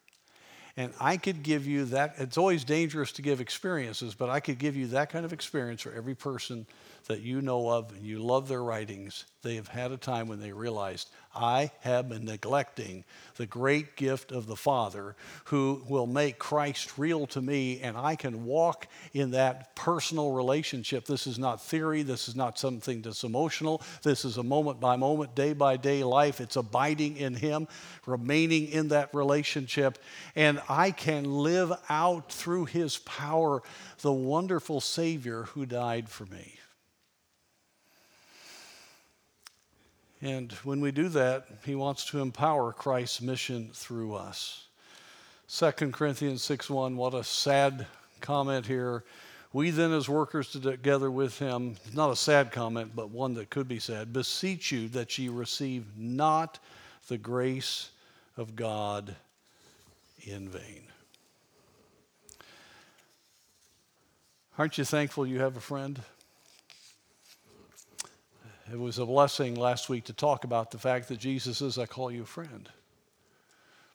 And 0.77 0.93
I 0.99 1.17
could 1.17 1.41
give 1.41 1.65
you 1.65 1.85
that. 1.85 2.15
It's 2.17 2.37
always 2.37 2.65
dangerous 2.65 3.13
to 3.13 3.21
give 3.21 3.39
experiences, 3.39 4.13
but 4.13 4.29
I 4.29 4.41
could 4.41 4.59
give 4.59 4.75
you 4.75 4.87
that 4.87 5.09
kind 5.09 5.23
of 5.23 5.31
experience 5.31 5.81
for 5.81 5.93
every 5.93 6.15
person 6.15 6.65
that 7.07 7.21
you 7.21 7.41
know 7.41 7.69
of 7.69 7.91
and 7.91 8.05
you 8.05 8.19
love 8.19 8.47
their 8.47 8.63
writings, 8.63 9.25
they 9.43 9.55
have 9.55 9.67
had 9.67 9.91
a 9.91 9.97
time 9.97 10.27
when 10.27 10.39
they 10.39 10.51
realized, 10.51 11.09
I 11.35 11.71
have 11.81 12.09
been 12.09 12.25
neglecting 12.25 13.03
the 13.35 13.45
great 13.45 13.95
gift 13.95 14.31
of 14.31 14.47
the 14.47 14.55
Father 14.55 15.15
who 15.45 15.83
will 15.87 16.07
make 16.07 16.39
Christ 16.39 16.97
real 16.97 17.27
to 17.27 17.41
me, 17.41 17.79
and 17.81 17.95
I 17.95 18.15
can 18.15 18.45
walk 18.45 18.87
in 19.13 19.31
that 19.31 19.75
personal 19.75 20.31
relationship. 20.31 21.05
This 21.05 21.27
is 21.27 21.37
not 21.37 21.61
theory, 21.61 22.01
this 22.01 22.27
is 22.27 22.35
not 22.35 22.57
something 22.57 23.03
that's 23.03 23.23
emotional. 23.23 23.83
This 24.01 24.25
is 24.25 24.37
a 24.37 24.43
moment 24.43 24.79
by 24.79 24.95
moment, 24.95 25.35
day 25.35 25.53
by 25.53 25.77
day 25.77 26.03
life. 26.03 26.41
It's 26.41 26.55
abiding 26.55 27.17
in 27.17 27.35
Him, 27.35 27.67
remaining 28.07 28.67
in 28.69 28.87
that 28.87 29.13
relationship, 29.13 29.99
and 30.35 30.59
I 30.67 30.89
can 30.89 31.25
live 31.25 31.71
out 31.87 32.31
through 32.31 32.65
His 32.65 32.97
power 32.97 33.61
the 34.01 34.13
wonderful 34.13 34.81
Savior 34.81 35.43
who 35.43 35.67
died 35.67 36.09
for 36.09 36.25
me. 36.25 36.59
And 40.25 40.51
when 40.63 40.81
we 40.81 40.91
do 40.91 41.07
that, 41.09 41.45
he 41.65 41.75
wants 41.75 42.05
to 42.05 42.19
empower 42.19 42.73
Christ's 42.73 43.21
mission 43.21 43.69
through 43.73 44.15
us. 44.15 44.65
2 45.49 45.71
Corinthians 45.91 46.41
6 46.41 46.67
1, 46.67 46.97
what 46.97 47.13
a 47.13 47.23
sad 47.23 47.85
comment 48.21 48.65
here. 48.65 49.03
We 49.53 49.69
then, 49.69 49.93
as 49.93 50.09
workers 50.09 50.49
together 50.49 51.11
with 51.11 51.37
him, 51.37 51.75
not 51.93 52.09
a 52.09 52.15
sad 52.15 52.51
comment, 52.51 52.93
but 52.95 53.11
one 53.11 53.35
that 53.35 53.51
could 53.51 53.67
be 53.67 53.77
sad, 53.77 54.13
beseech 54.13 54.71
you 54.71 54.87
that 54.89 55.15
ye 55.15 55.29
receive 55.29 55.85
not 55.95 56.57
the 57.07 57.19
grace 57.19 57.91
of 58.35 58.55
God 58.55 59.15
in 60.23 60.49
vain. 60.49 60.81
Aren't 64.57 64.79
you 64.79 64.85
thankful 64.85 65.27
you 65.27 65.39
have 65.41 65.55
a 65.55 65.61
friend? 65.61 66.01
It 68.71 68.79
was 68.79 68.97
a 68.97 69.05
blessing 69.05 69.55
last 69.55 69.89
week 69.89 70.05
to 70.05 70.13
talk 70.13 70.43
about 70.43 70.71
the 70.71 70.79
fact 70.79 71.07
that 71.09 71.19
Jesus 71.19 71.59
says, 71.59 71.77
I 71.77 71.85
call 71.85 72.11
you 72.11 72.23
a 72.23 72.25
friend. 72.25 72.67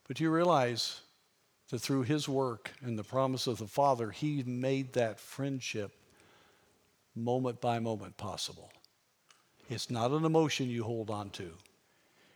But 0.06 0.20
you 0.20 0.30
realize 0.30 1.00
that 1.70 1.80
through 1.80 2.02
his 2.02 2.28
work 2.28 2.72
and 2.82 2.98
the 2.98 3.04
promise 3.04 3.46
of 3.46 3.58
the 3.58 3.66
Father, 3.66 4.10
he 4.10 4.44
made 4.44 4.92
that 4.92 5.18
friendship 5.18 5.92
moment 7.16 7.60
by 7.60 7.80
moment 7.80 8.16
possible. 8.16 8.70
It's 9.68 9.90
not 9.90 10.12
an 10.12 10.24
emotion 10.24 10.68
you 10.68 10.84
hold 10.84 11.10
on 11.10 11.30
to, 11.30 11.50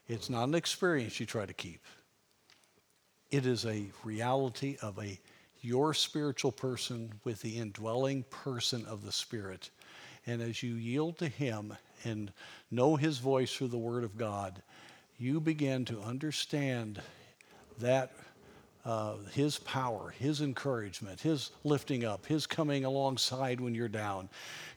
it's 0.09 0.29
not 0.29 0.49
an 0.49 0.55
experience 0.55 1.21
you 1.21 1.27
try 1.27 1.47
to 1.47 1.55
keep. 1.55 1.85
It 3.31 3.47
is 3.47 3.65
a 3.65 3.87
reality 4.05 4.77
of 4.83 4.99
a 4.99 5.19
your 5.61 5.95
spiritual 5.95 6.53
person 6.53 7.13
with 7.25 7.41
the 7.41 7.59
indwelling 7.59 8.25
person 8.29 8.85
of 8.87 9.05
the 9.05 9.13
Spirit. 9.13 9.71
And 10.27 10.41
as 10.41 10.63
you 10.63 10.75
yield 10.75 11.19
to 11.19 11.29
Him 11.29 11.75
and 12.05 12.33
know 12.71 12.97
His 12.97 13.19
voice 13.19 13.55
through 13.55 13.69
the 13.69 13.79
Word 13.79 14.05
of 14.05 14.17
God, 14.17 14.63
you 15.19 15.41
begin 15.41 15.85
to 15.87 16.01
understand 16.01 17.01
that 17.79 18.13
uh, 18.85 19.15
His 19.33 19.59
power, 19.59 20.15
His 20.19 20.41
encouragement, 20.41 21.21
His 21.21 21.51
lifting 21.63 22.05
up, 22.05 22.27
His 22.27 22.47
coming 22.47 22.85
alongside 22.85 23.61
when 23.61 23.75
you're 23.75 23.89
down. 23.89 24.29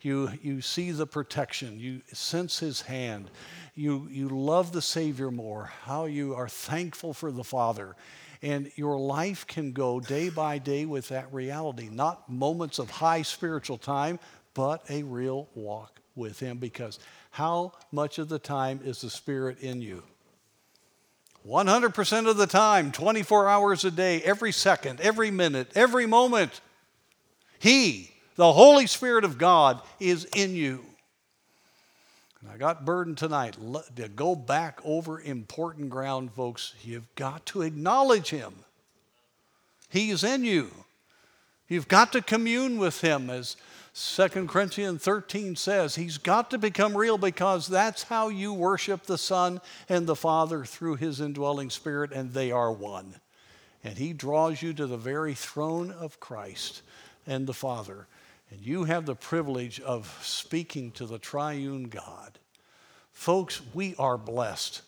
You, 0.02 0.32
you 0.42 0.62
see 0.62 0.92
the 0.92 1.08
protection, 1.08 1.80
you 1.80 2.02
sense 2.14 2.60
His 2.60 2.82
hand, 2.82 3.30
you, 3.76 4.08
you 4.10 4.30
love 4.30 4.72
the 4.72 4.82
Savior 4.82 5.32
more, 5.32 5.72
how 5.84 6.06
you 6.06 6.36
are 6.36 6.50
thankful 6.50 7.14
for 7.14 7.32
the 7.32 7.44
Father. 7.44 7.96
And 8.44 8.72
your 8.76 9.00
life 9.00 9.48
can 9.48 9.72
go 9.72 10.00
day 10.00 10.30
by 10.30 10.60
day 10.60 10.86
with 10.86 11.10
that 11.10 11.34
reality, 11.34 11.90
not 11.92 12.30
moments 12.30 12.78
of 12.78 12.90
high 12.90 13.24
spiritual 13.24 13.80
time, 13.80 14.20
but 14.58 14.84
a 14.90 15.04
real 15.04 15.48
walk 15.54 16.00
with 16.16 16.40
Him 16.40 16.58
because 16.58 16.98
how 17.30 17.74
much 17.92 18.18
of 18.18 18.28
the 18.28 18.40
time 18.40 18.80
is 18.84 19.02
the 19.02 19.10
Spirit 19.10 19.60
in 19.60 19.84
you? 19.84 20.02
100% 21.48 22.28
of 22.28 22.38
the 22.38 22.48
time, 22.48 22.92
24 22.92 23.48
hours 23.48 23.86
a 23.86 23.92
day, 23.92 24.20
every 24.24 24.52
second, 24.52 25.00
every 25.00 25.30
minute, 25.30 25.70
every 25.76 26.08
moment. 26.08 26.60
He, 27.60 28.10
the 28.36 28.52
Holy 28.52 28.88
Spirit 28.88 29.24
of 29.24 29.38
God, 29.38 29.80
is 30.00 30.26
in 30.36 30.56
you. 30.56 30.84
And 32.42 32.50
I 32.50 32.58
got 32.58 32.84
burdened 32.84 33.20
tonight 33.20 33.58
to 33.96 34.10
go 34.10 34.36
back 34.36 34.80
over 34.84 35.22
important 35.22 35.92
ground, 35.92 36.32
folks. 36.34 36.74
You've 36.82 37.14
got 37.14 37.46
to 37.48 37.62
acknowledge 37.62 38.32
Him. 38.32 38.56
He 39.90 40.10
is 40.10 40.24
in 40.24 40.44
you. 40.44 40.72
You've 41.68 41.88
got 41.88 42.12
to 42.14 42.24
commune 42.24 42.80
with 42.80 43.02
Him, 43.02 43.30
as 43.30 43.56
2 44.00 44.28
Corinthians 44.46 45.02
13 45.02 45.56
says 45.56 45.96
he's 45.96 46.20
got 46.20 46.52
to 46.52 46.60
become 46.60 46.96
real 46.96 47.18
because 47.18 47.66
that's 47.66 48.04
how 48.04 48.30
you 48.30 48.54
worship 48.54 49.04
the 49.04 49.18
Son 49.18 49.60
and 49.90 50.06
the 50.06 50.16
Father 50.16 50.66
through 50.66 50.98
his 50.98 51.20
indwelling 51.20 51.72
spirit, 51.72 52.12
and 52.12 52.32
they 52.32 52.52
are 52.52 52.72
one. 52.72 53.16
And 53.84 53.98
he 53.98 54.14
draws 54.14 54.62
you 54.62 54.72
to 54.74 54.86
the 54.86 54.98
very 54.98 55.34
throne 55.34 55.90
of 55.90 56.20
Christ 56.20 56.84
and 57.26 57.48
the 57.48 57.56
Father. 57.56 58.06
And 58.52 58.62
you 58.62 58.84
have 58.84 59.08
the 59.08 59.16
privilege 59.16 59.80
of 59.80 60.16
speaking 60.22 60.92
to 60.92 61.08
the 61.08 61.18
triune 61.18 61.86
God. 61.86 62.38
Folks, 63.14 63.62
we 63.74 63.96
are 63.98 64.18
blessed. 64.20 64.84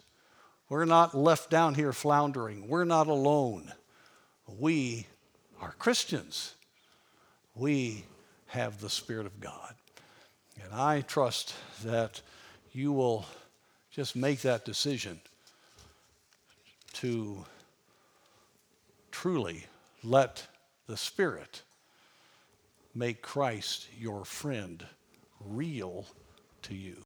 We're 0.69 0.85
not 0.85 1.17
left 1.17 1.49
down 1.49 1.73
here 1.73 1.93
floundering. 1.93 2.67
We're 2.67 2.83
not 2.83 3.07
alone. 3.07 3.73
We 4.59 5.07
are 5.59 5.73
Christians. 5.79 6.53
We 7.55 8.03
have 8.49 8.81
the 8.81 8.89
Spirit 8.89 9.25
of 9.25 9.39
God. 9.39 9.73
And 10.63 10.73
I 10.73 11.01
trust 11.01 11.55
that 11.83 12.21
you 12.73 12.91
will 12.91 13.25
just 13.91 14.15
make 14.15 14.41
that 14.41 14.65
decision 14.65 15.19
to 16.93 17.45
truly 19.11 19.65
let 20.03 20.47
the 20.87 20.97
Spirit 20.97 21.61
make 22.93 23.21
Christ 23.21 23.87
your 23.97 24.25
friend 24.25 24.85
real 25.39 26.05
to 26.63 26.75
you. 26.75 27.05